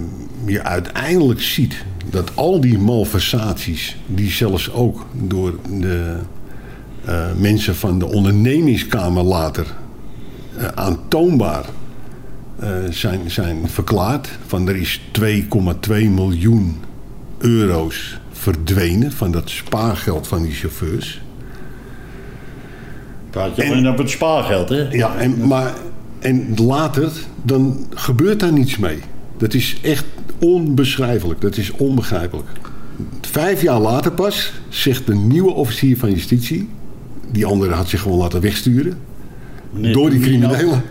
[0.47, 6.17] je uiteindelijk ziet dat al die malversaties, die zelfs ook door de
[7.05, 9.67] eh, mensen van de ondernemingskamer later
[10.57, 11.65] eh, aantoonbaar
[12.59, 14.29] eh, zijn, zijn verklaard.
[14.47, 15.31] Van er is 2,2
[15.89, 16.81] miljoen
[17.39, 21.21] euro's verdwenen van dat spaargeld van die chauffeurs.
[23.31, 24.89] Praat je alleen op het spaargeld, hè?
[24.91, 25.73] Ja, en, maar
[26.21, 27.11] en later,
[27.43, 28.99] dan gebeurt daar niets mee.
[29.39, 30.05] Dat is echt
[30.39, 31.41] onbeschrijfelijk.
[31.41, 32.49] Dat is onbegrijpelijk.
[33.21, 36.69] Vijf jaar later pas zegt de nieuwe officier van justitie...
[37.33, 38.95] die andere had zich gewoon laten wegsturen...
[39.73, 40.83] door die criminelen.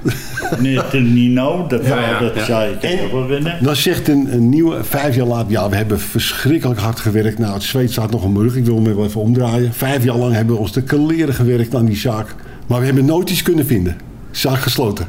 [0.58, 2.46] Meneer Nino, dat, Ja, ja, dat ja.
[2.46, 3.63] zei ik En- ook wel winnen.
[3.63, 5.52] Dan zegt een, een nieuwe, vijf jaar later...
[5.52, 7.39] ja, we hebben verschrikkelijk hard gewerkt.
[7.39, 8.56] Nou, het zweet staat nog om mijn rug.
[8.56, 9.74] Ik wil hem wel even omdraaien.
[9.74, 12.36] Vijf jaar lang hebben we ons te kaleren gewerkt aan die zaak.
[12.68, 13.98] Maar we hebben nooit iets kunnen vinden.
[14.32, 15.08] Zaak gesloten.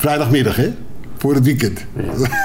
[0.00, 0.72] Vrijdagmiddag, hè?
[1.16, 1.84] voor het weekend.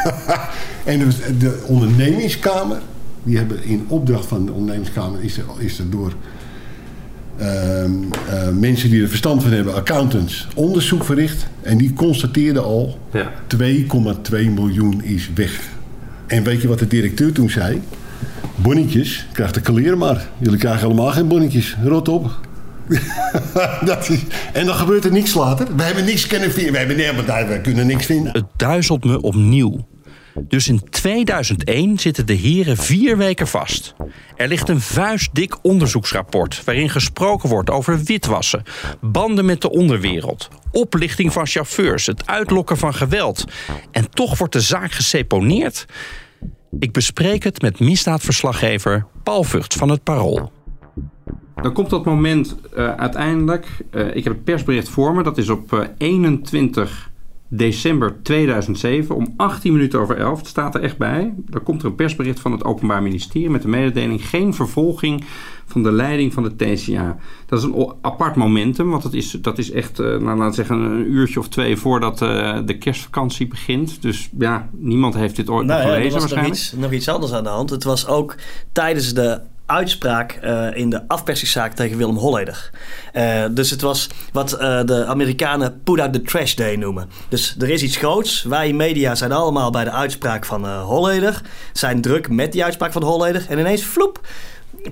[0.84, 2.78] en de, de ondernemingskamer,
[3.24, 6.14] die hebben in opdracht van de ondernemingskamer, is er, is er door
[7.38, 7.92] ehm,
[8.30, 11.46] eh, mensen die er verstand van hebben, accountants, onderzoek verricht.
[11.62, 13.32] En die constateerden al, Ja.
[13.58, 15.60] 2,2 miljoen is weg.
[16.28, 17.82] En weet je wat de directeur toen zei?
[18.56, 20.30] Bonnetjes, krijgt de kaleren maar.
[20.38, 21.78] Jullie krijgen helemaal geen bonnetjes.
[21.84, 22.40] Rot op.
[23.86, 24.10] dat
[24.54, 25.76] en dan gebeurt er niks later.
[25.76, 26.88] We hebben niks kunnen vinden.
[26.88, 28.32] We, hebben, we kunnen niks vinden.
[28.34, 29.88] Het duizelt me opnieuw.
[30.48, 33.96] Dus in 2001 zitten de heren vier weken vast.
[34.36, 38.64] Er ligt een vuistdik onderzoeksrapport waarin gesproken wordt over witwassen,
[39.02, 43.46] banden met de onderwereld, oplichting van chauffeurs, het uitlokken van geweld.
[43.92, 45.86] En toch wordt de zaak geseponeerd.
[46.80, 50.52] Ik bespreek het met misdaadverslaggever Paul Vught van het Parool.
[51.62, 53.68] Dan komt dat moment eh, uiteindelijk.
[53.90, 55.24] eh, ik heb het persbericht voor me.
[55.24, 57.10] Dat is op eh, 21
[57.48, 60.38] december 2007 om 18 minuten over 11.
[60.40, 61.34] Het staat er echt bij.
[61.38, 65.24] Dan komt er een persbericht van het Openbaar Ministerie met de mededeling geen vervolging
[65.66, 67.18] van de leiding van de TCA.
[67.46, 70.54] Dat is een apart momentum, want dat is, dat is echt, eh, nou, laten we
[70.54, 74.02] zeggen, een uurtje of twee voordat eh, de kerstvakantie begint.
[74.02, 76.56] Dus ja, niemand heeft dit ooit Nou nog ja, er gelezen was nog waarschijnlijk.
[76.56, 77.70] iets, nog iets anders aan de hand.
[77.70, 78.36] Het was ook
[78.72, 82.70] tijdens de uitspraak eh, in de afpersingszaak tegen Willem Holleder.
[83.14, 87.10] Eh, dus het was wat eh, de Amerikanen put out the trash day noemen.
[87.30, 88.44] Dus er is iets groots.
[88.44, 91.42] Wij media zijn allemaal bij de uitspraak van Holleder.
[91.74, 93.46] Zijn druk met die uitspraak van Holleder.
[93.50, 94.28] En ineens vloep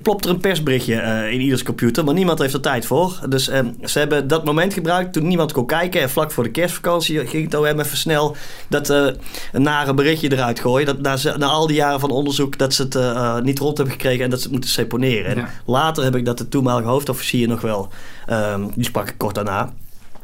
[0.02, 3.18] plopt er een persberichtje eh, in ieders computer, maar niemand heeft er tijd voor.
[3.28, 6.00] Dus eh, ze hebben dat moment gebruikt toen niemand kon kijken.
[6.00, 8.36] En vlak voor de kerstvakantie ging het OM even snel
[8.68, 9.06] dat eh,
[9.52, 10.86] een nare berichtje eruit gooien.
[10.86, 13.76] Dat na, ze- na al die jaren van onderzoek dat ze het eh, niet rond
[13.76, 15.36] hebben gekregen en dat ze het moeten seponeren.
[15.36, 17.88] En later heb ik dat de toenmalige hoofdofficier nog wel,
[18.26, 19.72] ehm, die sprak ik kort daarna,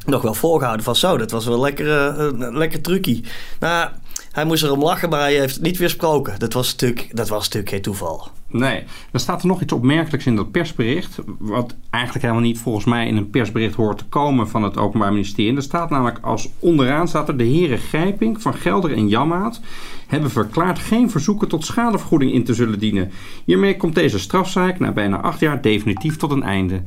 [0.06, 3.24] nog wel voorgehouden van zo, dat was wel lekker, een lekker trucie.
[3.60, 3.88] Nou,
[4.32, 6.38] hij moest erom lachen, maar hij heeft het niet weersproken.
[6.38, 8.28] Dat was natuurlijk, dat was natuurlijk geen toeval.
[8.52, 11.18] Nee, dan staat er nog iets opmerkelijks in dat persbericht.
[11.38, 15.12] Wat eigenlijk helemaal niet volgens mij in een persbericht hoort te komen van het Openbaar
[15.12, 15.56] Ministerie.
[15.56, 19.60] Er staat namelijk als onderaan staat er de heren Grijping van Gelder en Jammaat
[20.06, 23.10] hebben verklaard geen verzoeken tot schadevergoeding in te zullen dienen.
[23.44, 26.82] Hiermee komt deze strafzaak na bijna acht jaar definitief tot een einde.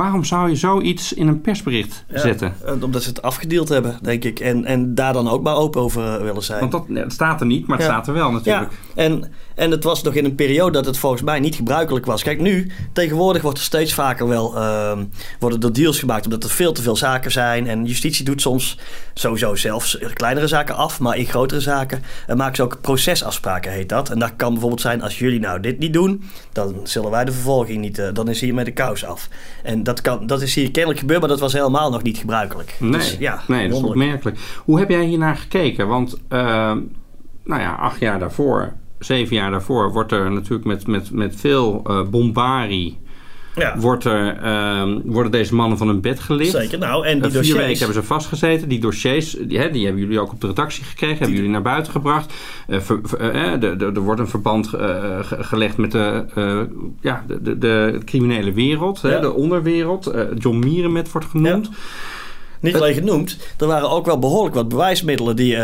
[0.00, 2.54] Waarom zou je zoiets in een persbericht Ja, zetten?
[2.64, 4.40] eh, Omdat ze het afgedeeld hebben, denk ik.
[4.40, 6.60] En, en daar dan ook maar open over willen zijn.
[6.60, 7.92] Want dat het staat er niet, maar het Ja.
[7.92, 8.70] staat er wel natuurlijk.
[8.94, 12.06] Ja, en, en het was nog in een periode dat het volgens mij niet gebruikelijk
[12.06, 12.22] was.
[12.22, 15.04] Kijk, nu, tegenwoordig wordt er steeds vaker wel ehm,
[15.38, 17.66] worden er deals gemaakt omdat er veel te veel zaken zijn.
[17.66, 18.78] En justitie doet soms
[19.14, 23.88] sowieso zelfs kleinere zaken af, maar in grotere zaken eh, maken ze ook procesafspraken, heet
[23.88, 24.10] dat.
[24.10, 27.32] En dat kan bijvoorbeeld zijn, als jullie nou dit niet doen, dan zullen wij de
[27.32, 29.28] vervolging niet, eh, dan is hier met de kous af.
[29.62, 32.76] En dat, kan, dat is hier kennelijk gebeurd, maar dat was helemaal nog niet gebruikelijk.
[32.78, 34.38] Nee, Dus, ja, nee dat is opmerkelijk.
[34.64, 35.88] Hoe heb jij hiernaar gekeken?
[35.88, 36.38] Want, eh,
[37.44, 41.80] nou ja, acht jaar daarvoor, zeven jaar daarvoor, wordt er natuurlijk met, met, met veel
[41.84, 42.98] eh bombarie.
[43.54, 43.78] Ja.
[43.78, 46.50] Wordt er, ehm, worden deze mannen van hun bed gelicht.
[46.50, 48.68] Zeker, nou, en die Eh, vier dossiers- weken hebben ze vastgezeten.
[48.68, 51.16] Die dossiers, die, hè, die hebben jullie ook op de redactie gekregen.
[51.16, 52.32] Hebben jullie naar buiten gebracht.
[52.68, 56.24] Eh, ver- ver- eh, er wordt een verband ge- gelegd met de,
[57.00, 59.02] ja, de, de, de criminele wereld.
[59.02, 60.12] Hè, de onderwereld.
[60.38, 61.70] John Mierenmet wordt genoemd.
[62.60, 65.56] Niet alleen genoemd, er waren ook wel behoorlijk wat bewijsmiddelen die.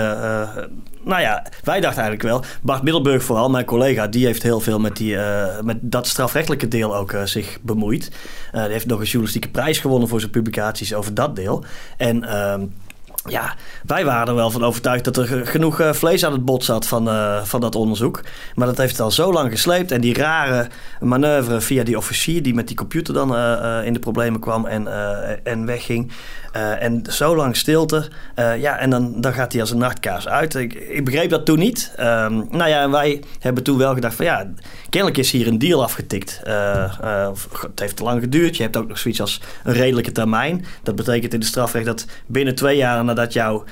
[1.06, 2.44] Nou ja, wij dachten eigenlijk wel.
[2.62, 6.68] Bart Middelburg, vooral mijn collega, die heeft heel veel met, die, eh, met dat strafrechtelijke
[6.68, 8.10] deel ook eh, zich bemoeid.
[8.52, 11.64] Die heeft nog een journalistieke prijs gewonnen voor zijn publicaties over dat deel.
[11.96, 12.24] En.
[13.26, 13.54] Ja,
[13.86, 16.64] wij waren er wel van overtuigd dat er ge- genoeg eh, vlees aan het bot
[16.64, 18.20] zat van, eh, van dat onderzoek.
[18.54, 19.90] Maar dat heeft al zo lang gesleept.
[19.90, 20.66] En die rare
[21.00, 24.88] manoeuvre via die officier die met die computer dan eh, in de problemen kwam en,
[25.44, 26.12] en wegging.
[26.80, 28.08] En zo lang stilte.
[28.36, 30.54] Ja, en dan, dan gaat hij als een nachtkaars uit.
[30.54, 31.92] Ik, ik begreep dat toen niet.
[31.96, 34.46] Ehm, nou ja, wij hebben toen wel gedacht van ja,
[34.88, 36.40] kennelijk is hier een deal afgetikt.
[36.44, 38.56] Het heeft te lang geduurd.
[38.56, 40.64] Je hebt ook nog zoiets als een redelijke termijn.
[40.82, 43.62] Dat betekent in de strafrecht dat binnen twee jaar nadat jou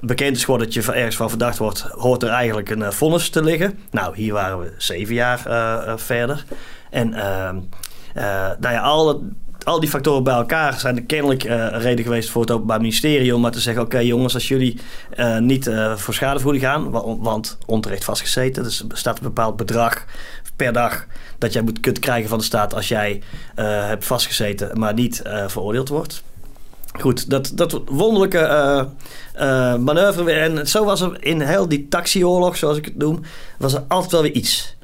[0.00, 3.30] bekend is geworden dat je ergens van verdacht wordt, hoort er eigenlijk een eh, vonnis
[3.30, 3.78] te liggen.
[3.90, 6.44] Nou, hier waren we zeven jaar eh, eh, verder.
[6.90, 7.56] En ehm,
[8.14, 8.24] eh,
[8.60, 9.20] nou ja, al, dat-
[9.64, 13.34] al die factoren bij elkaar zijn er kennelijk een reden geweest voor het Openbaar Ministerie
[13.34, 14.80] om maar te zeggen: Oké, jongens, als jullie
[15.40, 20.04] niet voor schadevergoeding gaan, wa- want onterecht vastgezeten, dus er staat een bepaald bedrag
[20.56, 21.06] per dag
[21.38, 23.22] dat jij moet, kunt krijgen van de staat als jij
[23.54, 26.22] hebt vastgezeten, maar niet veroordeeld wordt.
[27.00, 28.84] Goed, dat, dat wonderlijke eh,
[29.34, 30.32] eh, manoeuvre.
[30.32, 33.20] En zo was er in heel die taxioorlog, zoals ik het noem,
[33.58, 34.76] was er altijd wel weer iets.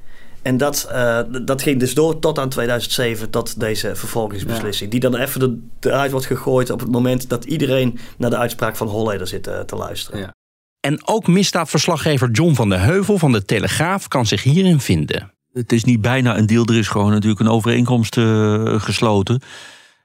[0.42, 4.90] En dat, eh, dat ging dus door tot aan 2007, tot deze vervolgingsbeslissing.
[4.90, 5.40] Die dan even
[5.81, 9.42] er- eruit wordt gegooid op het moment dat iedereen naar de uitspraak van Holleder zit
[9.42, 10.20] te luisteren.
[10.20, 10.33] Ja.
[10.81, 15.33] En ook misdaadverslaggever John van de Heuvel van de Telegraaf kan zich hierin vinden.
[15.53, 19.40] Het is niet bijna een deal, er is gewoon natuurlijk een overeenkomst uh, gesloten.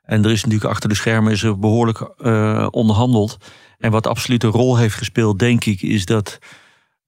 [0.10, 3.38] En er is natuurlijk achter de schermen is er behoorlijk uh, onderhandeld.
[3.78, 6.40] En wat absoluut een rol heeft gespeeld, denk ik, is dat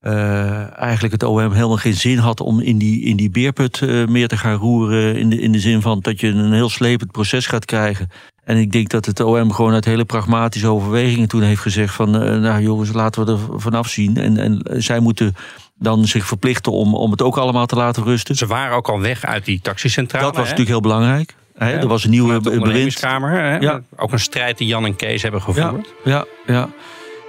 [0.01, 4.07] uh, eigenlijk het OM helemaal geen zin had om in die, in die beerput uh,
[4.07, 5.17] meer te gaan roeren.
[5.17, 8.07] In de, in de zin van dat je een heel slepend proces gaat krijgen.
[8.43, 12.09] En ik denk dat het OM gewoon uit hele pragmatische overwegingen toen heeft gezegd van...
[12.41, 14.17] Nou jongens, laten we er vanaf zien.
[14.17, 15.35] En, en zij moeten
[15.75, 18.35] dan zich verplichten om, om het ook allemaal te laten rusten.
[18.35, 20.25] Ze waren ook al weg uit die taxicentrale.
[20.25, 20.49] Dat was hè?
[20.49, 21.35] natuurlijk heel belangrijk.
[21.65, 21.77] Hè?
[21.77, 22.99] er was een nieuwe bewind.
[22.99, 23.81] Ja.
[23.95, 25.93] Ook een strijd die Jan en Kees hebben gevoerd.
[26.03, 26.69] Ja, ja, ja.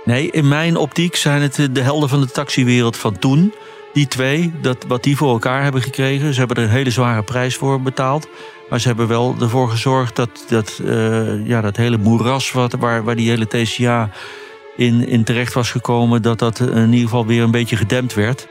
[0.04, 3.54] Nee, in mijn optiek zijn het de helden van de taxiwereld van toen.
[3.92, 6.32] Die twee, dat, wat die voor elkaar hebben gekregen.
[6.32, 8.28] Ze hebben er een hele zware prijs voor betaald.
[8.70, 12.52] Maar ze hebben wel ervoor gezorgd dat dat, uh, ja, dat hele moeras...
[12.52, 14.10] Wat, waar, waar die hele TCA
[14.76, 16.22] in, in terecht was gekomen...
[16.22, 18.46] dat dat in ieder geval weer een beetje gedempt werd.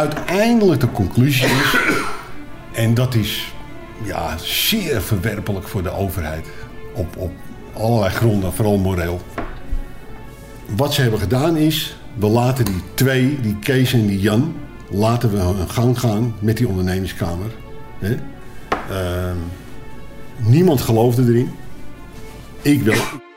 [0.00, 1.76] Uiteindelijk de conclusie is...
[2.72, 3.54] en dat is
[4.02, 6.46] ja, zeer verwerpelijk voor de overheid.
[6.94, 7.32] Op, op
[7.72, 9.20] allerlei gronden, vooral moreel.
[10.76, 14.54] Wat ze hebben gedaan is, we laten die twee, die Kees en die Jan,
[14.90, 17.50] laten we een gang gaan met die ondernemingskamer.
[17.98, 18.10] Hè?
[18.10, 19.36] Uh,
[20.36, 21.50] niemand geloofde erin.
[22.62, 23.29] Ik wel.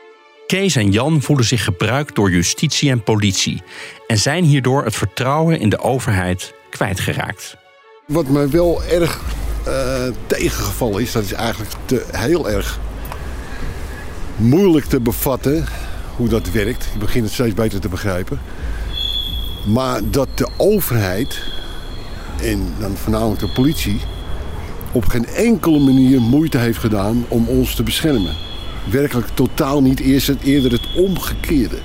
[0.46, 3.62] Kees en Jan voelen zich gebruikt door justitie en politie
[4.06, 7.56] en zijn hierdoor het vertrouwen in de overheid kwijtgeraakt.
[8.06, 9.20] Wat mij wel erg
[9.66, 12.78] uh, tegengevallen is, dat is eigenlijk te, heel erg
[14.36, 15.66] moeilijk te bevatten
[16.16, 16.90] hoe dat werkt.
[16.94, 18.40] Ik begin het steeds beter te begrijpen.
[19.66, 21.42] Maar dat de overheid
[22.42, 24.00] en dan voornamelijk de politie
[24.92, 28.43] op geen enkele manier moeite heeft gedaan om ons te beschermen.
[28.90, 30.00] Werkelijk totaal niet.
[30.00, 31.76] Eerst het, eerder het omgekeerde.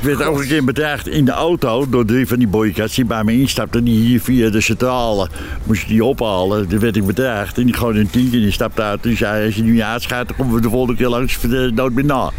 [0.00, 3.04] Ik werd ook een keer bedreigd in de auto door drie van die boycats die
[3.04, 3.84] bij me instapten.
[3.84, 5.28] Die hier via de centrale
[5.62, 6.68] moest ik die ophalen.
[6.68, 9.06] Toen werd ik bedreigd en die gewoon een tientje die stapte uit.
[9.06, 11.48] En zei, als je nu niet aanschaadt, dan komen we de volgende keer langs voor
[11.48, 12.30] de nood meer na.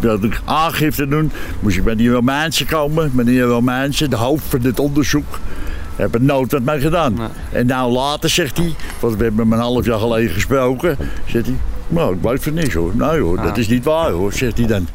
[0.00, 3.10] Dat ik aangifte doen, moest ik bij die Romeinse komen.
[3.14, 5.38] Meneer Romeinse, de hoofd van dit onderzoek.
[5.96, 7.14] Heb het nooit met mij gedaan.
[7.14, 7.28] Nee.
[7.52, 10.96] En nou later zegt hij, want we hebben hem een half jaar geleden gesproken.
[11.26, 11.56] Zegt hij,
[11.88, 12.92] nou ik blijf er niks hoor.
[12.94, 14.86] Nee hoor, dat is niet waar hoor, zegt hij dan.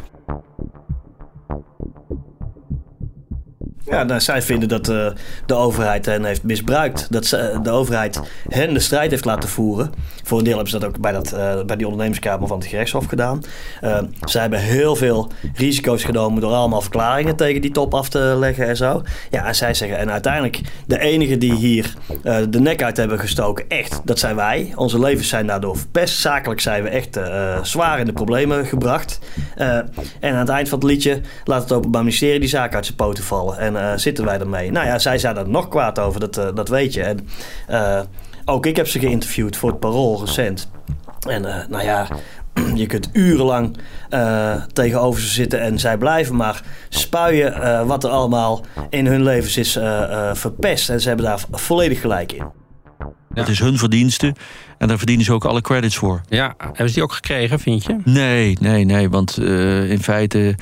[3.92, 5.08] Ja, nou, zij vinden dat uh,
[5.46, 7.08] de overheid hen heeft misbruikt.
[7.10, 9.92] Dat ze, de overheid hen de strijd heeft laten voeren.
[10.24, 12.68] Voor een deel hebben ze dat ook bij, dat, uh, bij die ondernemerskamer van het
[12.68, 13.44] gerechtshof gedaan.
[13.84, 18.36] Uh, zij hebben heel veel risico's genomen door allemaal verklaringen tegen die top af te
[18.40, 19.04] leggen en zo.
[19.30, 21.94] Ja, en zij zeggen, en uiteindelijk de enige die hier
[22.50, 24.74] de nek uit hebben gestoken, echt, dat zijn wij.
[24.76, 26.20] Onze levens zijn daardoor verpest.
[26.20, 27.20] Zakelijk zijn we echt
[27.62, 29.20] zwaar in de problemen gebracht.
[29.56, 32.98] en aan het eind van het liedje laat het Openbaar Ministerie die zaak uit zijn
[32.98, 33.58] poten vallen.
[33.58, 34.72] En uh, zitten wij ermee?
[34.72, 37.04] Nou ja, zij zijn er nog kwaad over, dat, uh, dat weet je.
[37.04, 37.28] En
[37.70, 38.00] uh,
[38.46, 40.72] ook ik heb ze geïnterviewd voor het Parool recent.
[41.30, 42.08] En nou ja,
[42.76, 43.78] je kunt urenlang
[44.74, 49.72] tegenover ze zitten en zij blijven maar spuien wat er allemaal in hun levens is
[50.34, 50.90] verpest.
[50.90, 52.46] En ze hebben daar volledig gelijk in.
[53.34, 54.36] Het is hun verdienste
[54.78, 56.22] en daar verdienen ze ook alle credits voor.
[56.30, 57.98] Ja, hebben ze die ook gekregen, vind je?
[58.04, 59.38] Nee, nee, nee, want
[59.88, 60.56] in feite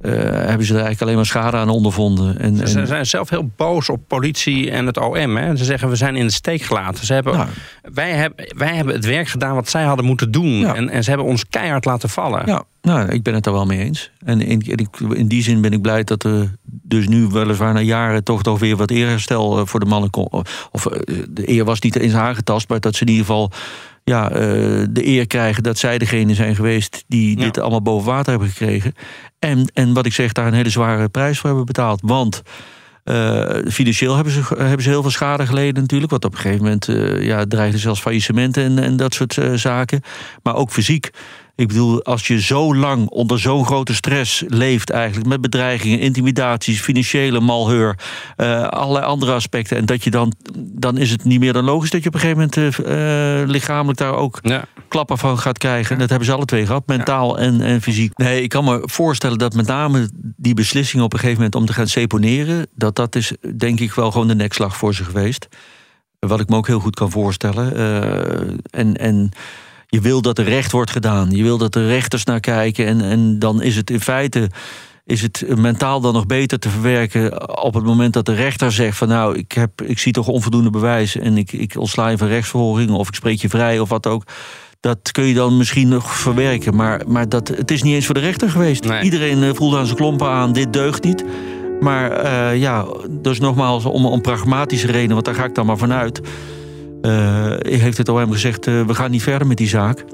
[0.00, 2.38] uh, hebben ze er eigenlijk alleen maar schade aan ondervonden.
[2.38, 5.36] En, ze zijn zelf heel boos op politie en het OM.
[5.36, 5.56] Hè?
[5.56, 7.06] Ze zeggen we zijn in de steek gelaten.
[7.06, 7.48] Ze hebben, nou.
[7.82, 10.50] wij, hebben, wij hebben het werk gedaan wat zij hadden moeten doen.
[10.50, 10.74] Ja.
[10.74, 12.42] En, en ze hebben ons keihard laten vallen.
[12.46, 14.10] Ja, nou, ik ben het er wel mee eens.
[14.24, 18.24] En in, in, die zin ben ik blij dat er dus nu weliswaar na jaren
[18.24, 20.28] toch, toch weer wat eerherstel eh, voor de mannen kon.
[20.70, 20.82] Of
[21.30, 23.50] de eer was niet eens aangetast, maar dat ze in ieder geval
[24.04, 24.36] ja, uh,
[24.90, 27.44] de eer krijgen dat zij degene zijn geweest die ja.
[27.44, 28.92] dit allemaal boven water hebben gekregen.
[29.38, 32.00] En, en wat ik zeg, daar een hele zware prijs voor hebben betaald.
[32.02, 32.42] Want
[33.04, 36.10] uh, financieel hebben ze, hebben ze heel veel schade geleden natuurlijk.
[36.10, 39.54] Want op een gegeven moment uh, ja, dreigde zelfs faillissementen en, en dat soort uh,
[39.54, 40.02] zaken.
[40.42, 41.10] Maar ook fysiek.
[41.60, 45.28] Ik bedoel, als je zo lang onder zo'n grote stress leeft eigenlijk...
[45.28, 47.98] met bedreigingen, intimidaties, financiële malheur...
[48.36, 49.76] Uh, allerlei andere aspecten...
[49.76, 51.90] en dat je dan, dan is het niet meer dan logisch...
[51.90, 54.64] dat je op een gegeven moment uh, lichamelijk daar ook ja.
[54.88, 55.98] klappen van gaat krijgen.
[55.98, 57.44] Dat hebben ze alle twee gehad, mentaal ja.
[57.44, 58.18] en, en fysiek.
[58.18, 61.60] Nee, ik kan me voorstellen dat met name die beslissing op een gegeven moment...
[61.60, 62.66] om te gaan seponeren...
[62.74, 65.48] dat dat is denk ik wel gewoon de nekslag voor ze geweest.
[66.18, 67.76] Wat ik me ook heel goed kan voorstellen.
[67.76, 68.96] Uh, en...
[68.96, 69.30] en
[69.90, 71.30] je wil dat er recht wordt gedaan.
[71.30, 72.86] Je wil dat de rechters naar kijken.
[72.86, 74.50] En, en dan is het in feite
[75.10, 78.96] is het mentaal dan nog beter te verwerken op het moment dat de rechter zegt
[78.96, 82.28] van nou, ik, heb, ik zie toch onvoldoende bewijs en ik, ik ontsla je van
[82.28, 84.22] rechtsverhoring of ik spreek je vrij of wat ook.
[84.80, 86.76] Dat kun je dan misschien nog verwerken.
[86.76, 88.84] Maar, maar dat, het is niet eens voor de rechter geweest.
[89.02, 91.24] Iedereen eh, voelde aan zijn klompen aan, dit deugt niet.
[91.80, 95.78] Maar uh, ja, dus nogmaals, om, om pragmatische redenen, want daar ga ik dan maar
[95.78, 96.20] vanuit.
[97.02, 100.04] Uh, heeft het OM gezegd, we gaan niet verder met die zaak.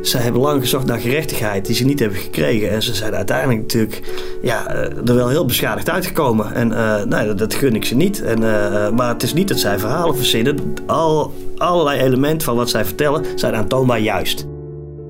[0.00, 2.70] Zij hebben lang gezocht naar gerechtigheid die ze niet hebben gekregen.
[2.70, 4.02] En ze zijn uiteindelijk natuurlijk
[4.42, 4.68] ja,
[5.06, 6.54] er wel heel beschadigd uitgekomen.
[6.54, 8.22] En uh, nou, dat, gun ik ze niet.
[8.22, 10.56] En, uh, maar het is niet dat zij verhalen verzinnen.
[10.86, 14.46] Al, allerlei elementen van wat zij vertellen zijn aantoonbaar juist.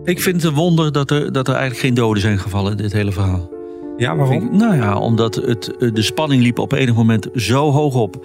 [0.04, 2.76] Ik vind het een wonder dat er, dat er eigenlijk geen doden zijn gevallen in
[2.76, 3.50] dit hele verhaal.
[3.96, 4.56] Ja, waarom?
[4.56, 8.24] nou ja, omdat het, de spanning liep op enig moment zo hoog op.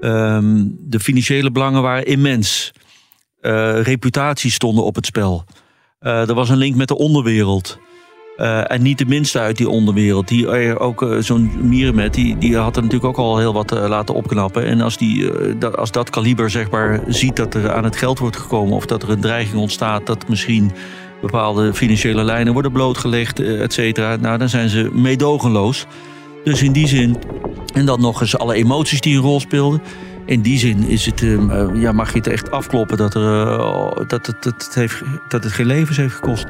[0.00, 2.72] Um, de financiële belangen waren immens.
[3.40, 5.44] Uh, reputaties stonden op het spel.
[6.00, 7.78] Uh, er was een link met de onderwereld.
[8.36, 10.28] Uh, en niet de minste uit die onderwereld.
[10.28, 14.64] Die ook zo'n Mierenmet, die, die had er natuurlijk ook al heel wat laten opknappen.
[14.64, 18.18] En als, die, dat, als dat kaliber zeg maar ziet dat er aan het geld
[18.18, 18.74] wordt gekomen...
[18.74, 20.72] of dat er een dreiging ontstaat dat misschien
[21.20, 24.16] bepaalde financiële lijnen worden blootgelegd, et cetera...
[24.16, 25.86] nou, dan zijn ze meedogenloos.
[26.46, 27.16] Dus in die zin,
[27.74, 29.82] en dan nog eens alle emoties die een rol speelden
[30.26, 33.90] in die zin is het, uh, ja, mag je het echt afkloppen dat, er, uh,
[34.06, 36.46] dat, het, het heeft, dat het geen levens heeft gekost.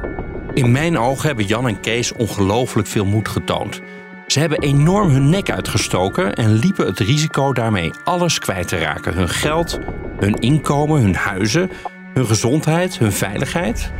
[0.55, 3.81] In mijn ogen hebben Jan en Kees ongelooflijk veel moed getoond.
[4.27, 9.15] Ze hebben enorm hun nek uitgestoken en liepen het risico daarmee alles kwijt te raken.
[9.15, 9.79] Hun geld,
[10.19, 11.71] hun inkomen, hun huizen,
[12.15, 13.93] hun gezondheid, hun veiligheid.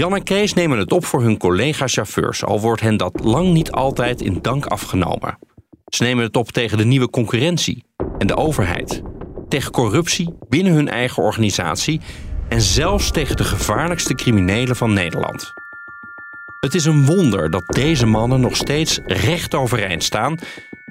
[0.00, 3.70] Jan en Kees nemen het op voor hun collega-chauffeurs, al wordt hen dat lang niet
[3.70, 5.38] altijd in dank afgenomen.
[5.86, 7.84] Ze nemen het op tegen de nieuwe concurrentie
[8.18, 9.02] en de overheid,
[9.48, 12.00] tegen corruptie binnen hun eigen organisatie
[12.48, 15.52] en zelfs tegen de gevaarlijkste criminelen van Nederland.
[16.60, 20.38] Het is een wonder dat deze mannen nog steeds recht overeind staan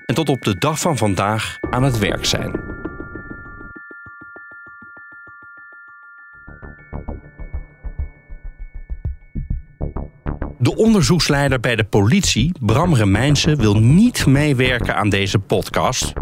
[0.06, 2.79] en tot op de dag van vandaag aan het werk zijn.
[10.62, 16.14] De onderzoeksleider bij de politie, Bram Remijnse, wil niet meewerken aan deze podcast,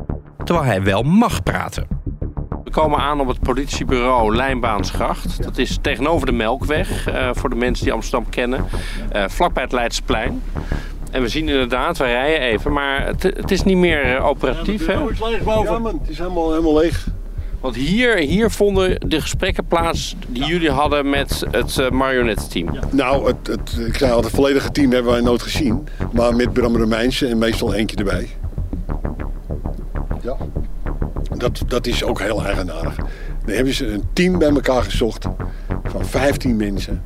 [0.44, 1.88] terwijl hij wel mag praten.
[2.64, 5.44] We komen aan op het politiebureau Lijnbaansgracht.
[5.44, 8.66] Dat is tegenover de Melkweg, uh, voor de mensen die Amsterdam kennen,
[9.16, 10.42] uh, vlakbij het Leidsplein.
[11.12, 14.88] En we zien inderdaad, we rijden even, maar het, het is niet meer uh, operatief.
[14.88, 15.74] Ja, het is leeg boven.
[15.74, 17.08] Ja man, het is helemaal, helemaal leeg.
[17.60, 22.80] Want hier, hier vonden de gesprekken plaats die jullie hadden met het uh, marionetteam.
[22.92, 25.88] Nou, het, het, ik zei al, het volledige team hebben wij nooit gezien.
[26.12, 28.28] Maar met Bram Romeinse en meestal eentje erbij.
[30.22, 30.38] Ja.
[31.38, 32.96] Dat, dat is ook heel eigenaardig.
[33.46, 35.26] Dan hebben ze een team bij elkaar gezocht
[35.84, 37.04] van 15 mensen.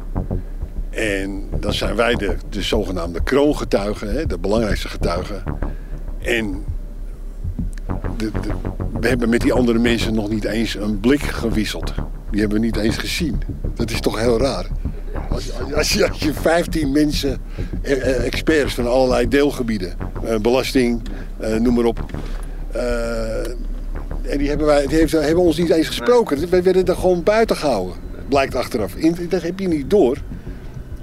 [0.89, 5.43] En dan zijn wij de, de zogenaamde kroongetuigen, hè, de belangrijkste getuigen.
[6.21, 6.65] En
[8.17, 8.31] de,
[8.99, 11.93] we hebben met die andere mensen nog niet eens een blik gewisseld.
[12.31, 13.41] Die hebben we niet eens gezien.
[13.75, 14.67] Dat is toch heel raar.
[15.29, 17.37] Als, als, je, als je 15 mensen,
[17.81, 21.01] eh, eh, experts van allerlei deelgebieden, eh, belasting,
[21.59, 22.05] noem maar op.
[24.21, 26.49] en die hebben, wij, die hebben ons niet eens gesproken.
[26.49, 27.95] Wij werden er gewoon buiten gehouden.
[28.29, 28.93] Blijkt achteraf.
[29.29, 30.17] Dat heb je niet door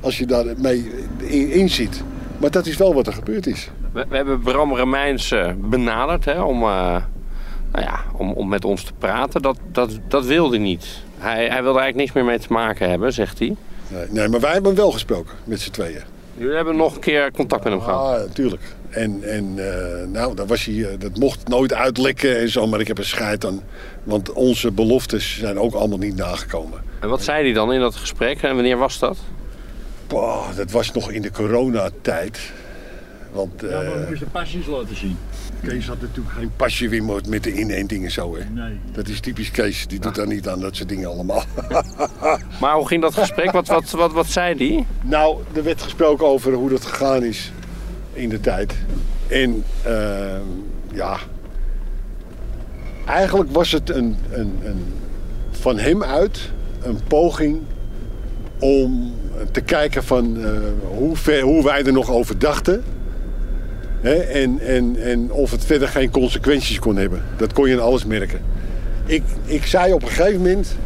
[0.01, 2.03] als je daar mee in, in zit.
[2.39, 3.70] Maar dat is wel wat er gebeurd is.
[3.93, 6.68] We, we hebben Bram Remijns benaderd hè, om, uh,
[7.72, 9.43] nou ja, om, om met ons te praten.
[9.43, 10.86] Dat, dat, dat wilde hij niet.
[11.18, 13.57] Hij, hij wilde eigenlijk niks meer mee te maken hebben, zegt hij.
[13.89, 16.03] Nee, nee maar wij hebben hem wel gesproken met z'n tweeën.
[16.36, 18.20] Jullie hebben nog een keer contact met hem gehad?
[18.20, 18.62] Ja, natuurlijk.
[18.91, 22.86] En, en uh, nou, dat, was hij, dat mocht nooit uitlekken en zo, maar ik
[22.86, 23.62] heb een scheid aan.
[24.05, 26.82] Want onze beloftes zijn ook allemaal niet nagekomen.
[27.01, 29.18] En wat zei hij dan in dat gesprek en wanneer was dat?
[30.07, 32.53] Boah, dat was nog in de coronatijd.
[33.39, 35.16] Want, ja, maar we moesten pasjes laten zien.
[35.62, 38.36] Kees had natuurlijk geen pasje weer met de inenting en zo.
[38.36, 38.45] Hè?
[38.45, 38.78] Nee.
[38.93, 39.86] Dat is typisch Kees.
[39.86, 41.43] Die doet daar niet aan dat soort dingen allemaal.
[42.61, 43.51] maar hoe ging dat gesprek?
[43.51, 44.86] Wat, wat, wat, wat zei die?
[45.03, 47.53] Nou, er werd gesproken over hoe dat gegaan is
[48.12, 48.74] in de tijd.
[49.26, 50.41] En uh,
[50.93, 51.18] ja,
[53.07, 54.84] eigenlijk was het een, een, een,
[55.51, 57.61] van hem uit een poging
[58.59, 59.12] om
[59.53, 60.51] te kijken van uh,
[60.97, 62.84] hoe, ver, hoe wij er nog over dachten.
[64.01, 67.23] Hè, en, en, en of het verder geen consequenties kon hebben.
[67.37, 68.41] Dat kon je aan alles merken.
[69.07, 70.77] Ik, ik zei op een gegeven moment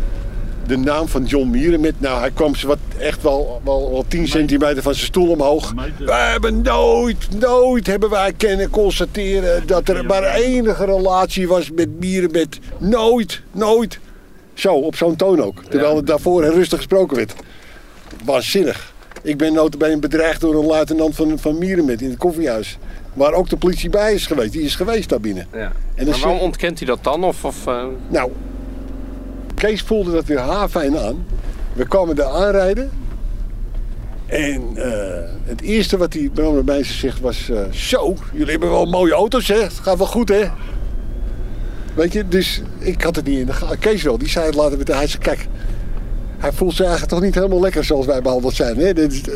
[0.67, 2.01] de naam van John Mierenmet.
[2.01, 5.75] Nou, hij kwam wat, echt wel, wel, wel 10 centimeter van zijn stoel omhoog.
[5.99, 12.01] Wij hebben nooit, nooit hebben wij kunnen constateren dat er maar enige relatie was met
[12.01, 12.59] Mierenmet.
[12.79, 13.99] Nooit, nooit.
[14.55, 15.63] Zo, op zo'n toon ook.
[15.69, 17.35] Terwijl het daarvoor rustig gesproken werd.
[18.25, 18.93] Waanzinnig.
[19.23, 22.79] Ik ben notabene bedreigd door een luitenant van, van Mierenmet in het koffiehuis.
[23.13, 24.53] Waar ook de politie bij is geweest.
[24.53, 25.47] Die is geweest daar binnen.
[25.53, 25.73] Ja.
[25.95, 27.25] En maar waarom ontkent hij dat dan?
[27.25, 27.85] Of, of uh...
[28.09, 28.31] Nou,
[29.55, 31.27] Kees voelde dat weer haarfijn aan.
[31.73, 32.91] We kwamen daar aanrijden.
[34.27, 36.31] En eh, het eerste wat hij
[36.65, 37.49] bij ze zegt was...
[37.51, 39.63] eh, zo, jullie hebben wel mooie auto's, hè?
[39.63, 40.45] Het gaat wel goed, hè?
[41.95, 43.79] Weet je, dus ik had het niet in de gaten.
[43.79, 44.97] Kees wel, die zei het later weer.
[44.97, 45.47] Hij zei, kijk,
[46.39, 48.77] hij voelt zich eigenlijk toch niet helemaal lekker zoals wij behandeld zijn.
[48.77, 48.93] Hè?
[48.93, 49.35] Dit is, eh,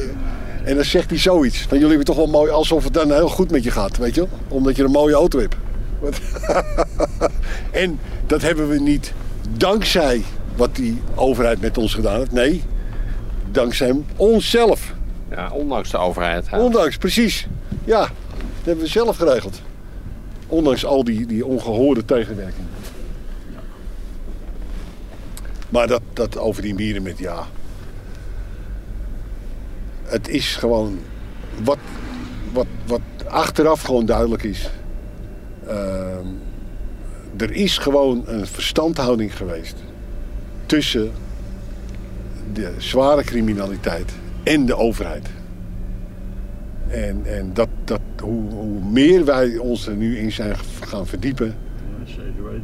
[0.67, 1.59] en dan zegt hij zoiets.
[1.59, 4.15] Van jullie hebben toch wel mooi, alsof het dan heel goed met je gaat, weet
[4.15, 4.39] je wel?
[4.49, 5.55] Omdat je een mooie auto hebt.
[7.71, 9.13] En dat hebben we niet
[9.57, 10.23] dankzij
[10.57, 12.33] wat die overheid met ons gedaan heeft.
[12.33, 12.63] Nee,
[13.51, 14.95] dankzij onszelf.
[15.31, 16.51] Ja, ondanks de overheid.
[16.51, 16.61] hè.
[16.61, 17.47] Ondanks, precies.
[17.85, 18.11] Ja, dat
[18.65, 19.61] hebben we zelf geregeld.
[20.47, 22.67] Ondanks al die, die ongehoorde tegenwerking.
[25.69, 27.47] Maar dat, dat over die mieren met ja.
[30.07, 30.99] Het is gewoon
[31.63, 31.79] wat,
[32.53, 34.71] wat, wat achteraf gewoon duidelijk is.
[35.67, 36.27] Ehm,
[37.37, 39.77] er is gewoon een verstandhouding geweest
[40.67, 41.13] tussen
[42.53, 45.29] de zware criminaliteit en de overheid.
[46.89, 51.57] En, en dat, dat, hoe, hoe meer wij ons er nu in zijn gaan verdiepen,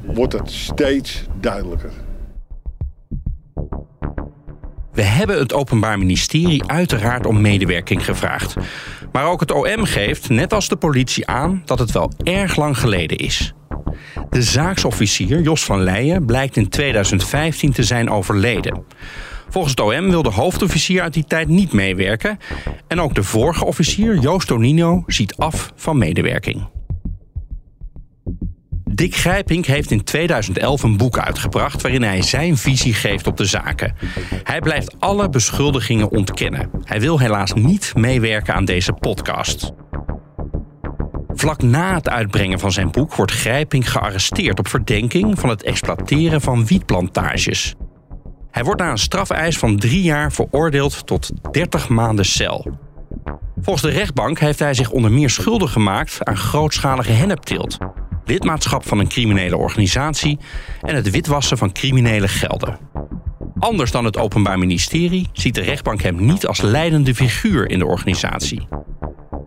[0.05, 1.91] wordt het steeds duidelijker.
[4.93, 8.57] We hebben het Openbaar Ministerie uiteraard om medewerking gevraagd.
[9.13, 12.79] Maar ook het OM geeft, net als de politie, aan dat het wel erg lang
[12.79, 13.53] geleden is.
[14.31, 18.85] De zaaksofficier Jos van Leijen blijkt in 2015 te zijn overleden.
[19.49, 22.39] Volgens het OM wil de hoofdofficier uit die tijd niet meewerken.
[22.89, 26.67] En ook de vorige officier, Joost Tonino, ziet af van medewerking.
[28.95, 33.45] Dick Grijpink heeft in 2011 een boek uitgebracht waarin hij zijn visie geeft op de
[33.45, 33.95] zaken.
[34.43, 36.71] Hij blijft alle beschuldigingen ontkennen.
[36.85, 39.73] Hij wil helaas niet meewerken aan deze podcast.
[41.29, 46.41] Vlak na het uitbrengen van zijn boek wordt Grijpink gearresteerd op verdenking van het exploiteren
[46.41, 47.75] van wietplantages.
[48.51, 52.79] Hij wordt na een strafeis van drie jaar veroordeeld tot 30 maanden cel.
[53.61, 57.79] Volgens de rechtbank heeft hij zich onder meer schuldig gemaakt aan grootschalige hennepteelt,
[58.25, 60.39] lidmaatschap van een criminele organisatie
[60.81, 62.79] en het witwassen van criminele gelden.
[63.59, 67.87] Anders dan het Openbaar Ministerie ziet de rechtbank hem niet als leidende figuur in de
[67.87, 68.67] organisatie.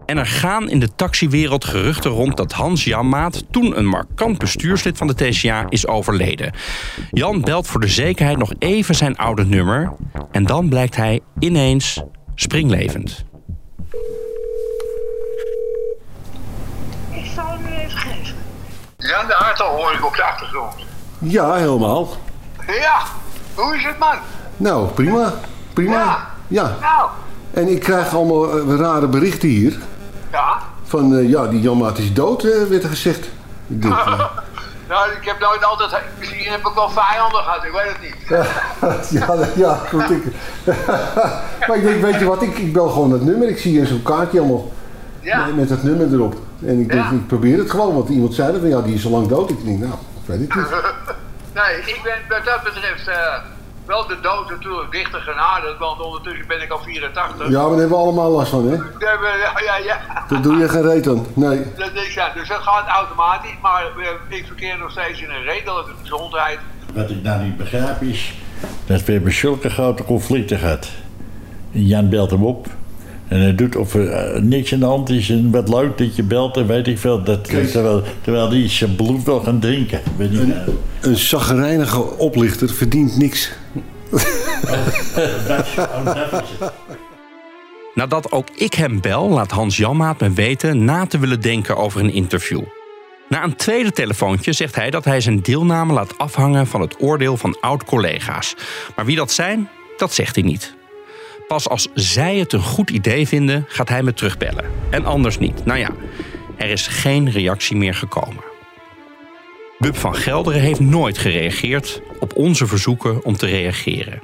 [0.05, 4.97] En er gaan in de taxiwereld geruchten rond dat Hans Janmaat, toen een markant bestuurslid
[4.97, 6.53] van de TCA, is overleden.
[7.11, 9.93] Jan belt voor de zekerheid nog even zijn oude nummer
[10.31, 12.01] en dan blijkt hij ineens
[12.35, 13.25] springlevend.
[17.11, 18.35] Ik zal hem nu even geven.
[19.07, 20.73] Jan de Hartel hoor ik op de achtergrond.
[21.17, 22.07] Ja, helemaal.
[22.67, 23.01] Ja,
[23.55, 24.15] hoe is het man?
[24.57, 25.33] Nou, prima.
[25.73, 26.27] Prima.
[26.47, 26.71] Ja.
[26.81, 27.09] Nou,
[27.53, 29.77] En ik krijg allemaal eh, rare berichten hier.
[30.31, 30.57] ja.
[30.87, 33.25] Van, eh, ja, die Janmaat is dood, eh, werd er gezegd.
[33.67, 34.05] Ik denk, eh,
[34.89, 36.03] nou, ik heb nooit altijd...
[36.19, 38.27] Misschien heb ik wel vijanden gehad, ik weet het niet.
[39.21, 40.09] ja, ja, goed.
[40.09, 40.23] Ik,
[41.67, 43.47] maar ik denk, weet je wat, ik, ik bel gewoon dat nummer.
[43.47, 44.71] Ik zie hier zo'n kaartje allemaal
[45.25, 45.45] Ja.
[45.45, 46.35] met, met dat nummer erop.
[46.65, 49.05] En ik denk, ik probeer het gewoon, want iemand zei dat van, ja, die is
[49.05, 49.49] al lang dood.
[49.49, 50.65] Ik denk, nou, ik weet het niet.
[51.59, 53.33] nee, ik ben wat dat betreft eh,
[53.85, 57.49] wel de dood natuurlijk dichter genaderd, want ondertussen ben ik al 84.
[57.49, 58.75] Ja, maar daar hebben we allemaal last van, hè?
[59.05, 59.13] Ja,
[59.43, 60.25] ja, ja, ja.
[60.29, 61.25] Daar doe je geen reet aan.
[61.33, 61.63] Nee.
[61.77, 63.83] Dat is, ja, dus dat gaat automatisch, maar
[64.29, 66.59] eh, ik verkeer nog steeds in een redelijke gezondheid.
[66.93, 68.33] Wat ik nou niet begrijp is
[68.85, 70.89] dat we hebben zulke grote conflicten gehad.
[71.71, 72.67] Jan belt hem op.
[73.27, 76.15] En hij doet of er eh, niks aan de hand is en wat leuk dat
[76.15, 77.23] je belt en weet ik veel.
[77.23, 80.01] Dat, terwijl, terwijl die zijn bloed wil gaan drinken.
[80.17, 80.69] Weet ik, nou.
[81.01, 83.51] Een zaggerijnige oplichter verdient niks.
[87.95, 92.01] Nadat ook ik hem bel, laat Hans Janmaat me weten na te willen denken over
[92.01, 92.61] een interview.
[93.29, 97.37] Na een tweede telefoontje zegt hij dat hij zijn deelname laat afhangen van het oordeel
[97.37, 98.55] van oud-collega's.
[98.95, 100.74] Maar wie dat zijn, dat zegt hij niet.
[101.47, 104.65] Pas als zij het een goed idee vinden, gaat hij me terugbellen.
[104.89, 105.65] En anders niet.
[105.65, 105.89] Nou ja,
[106.57, 108.43] er is geen reactie meer gekomen.
[109.79, 114.21] Bub van Gelderen heeft nooit gereageerd op onze verzoeken om te reageren.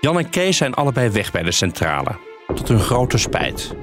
[0.00, 2.18] Jan en Kees zijn allebei weg bij de centrale,
[2.54, 3.74] tot hun grote spijt.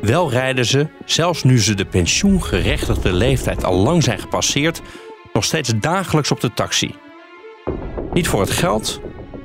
[0.00, 4.80] Wel rijden ze, zelfs nu ze de pensioengerechtigde leeftijd al lang zijn gepasseerd,
[5.32, 6.94] nog steeds dagelijks op de taxi.
[8.12, 9.00] Niet voor het geld,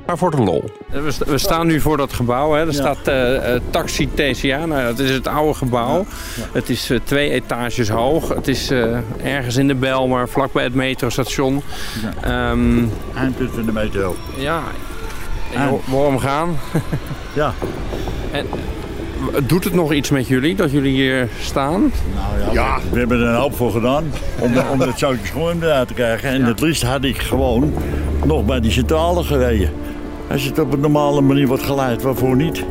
[0.06, 0.64] maar voor de lol.
[0.90, 2.52] We, sta- we staan nu voor dat gebouw.
[2.52, 2.66] Hè.
[2.66, 4.66] Er staat eh, eh, Taxi TCA.
[4.66, 6.06] Nou, ja, het is het oude gebouw.
[6.52, 8.28] Het is eh, twee etages hoog.
[8.28, 11.62] Het is eh, ergens in de Belmer, vlakbij het metrostation.
[12.20, 12.84] Ehm
[13.16, 14.16] Eindpunt van de metro.
[14.36, 14.62] ja,
[15.50, 16.56] hem gaan.
[17.34, 17.52] Ja.
[18.32, 18.46] En
[19.46, 21.92] Doet het nog iets met jullie dat jullie hier staan?
[22.14, 24.04] Nou ja, We, we hebben er een hoop voor gedaan
[24.38, 26.28] om, om dat zoutjes gewoon eruit te krijgen.
[26.28, 27.74] En het liefst had ik gewoon
[28.24, 29.70] nog bij die centrale gereden.
[30.30, 32.64] Als het op een normale manier wordt geleid, waarvoor niet?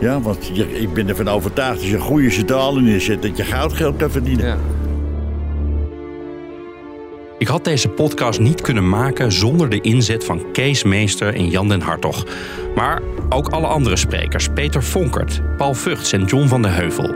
[0.00, 3.44] Ja, want je- ik ben ervan overtuigd als je een goede centrale neerzet, dat je
[3.44, 4.58] goudgeld kan verdienen.
[7.38, 11.68] Ik had deze podcast niet kunnen maken zonder de inzet van Kees Meester en Jan
[11.68, 12.26] den Hartog.
[12.74, 17.14] Maar ook alle andere sprekers, Peter Vonkert, Paul Vugts en John van de Heuvel.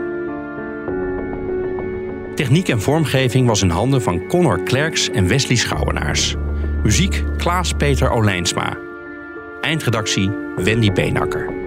[2.35, 6.35] Techniek en vormgeving was in handen van Connor Klerks en Wesley Schouwenaars.
[6.83, 8.77] Muziek Klaas-Peter Olijnsma.
[9.61, 11.66] Eindredactie Wendy Beenakker.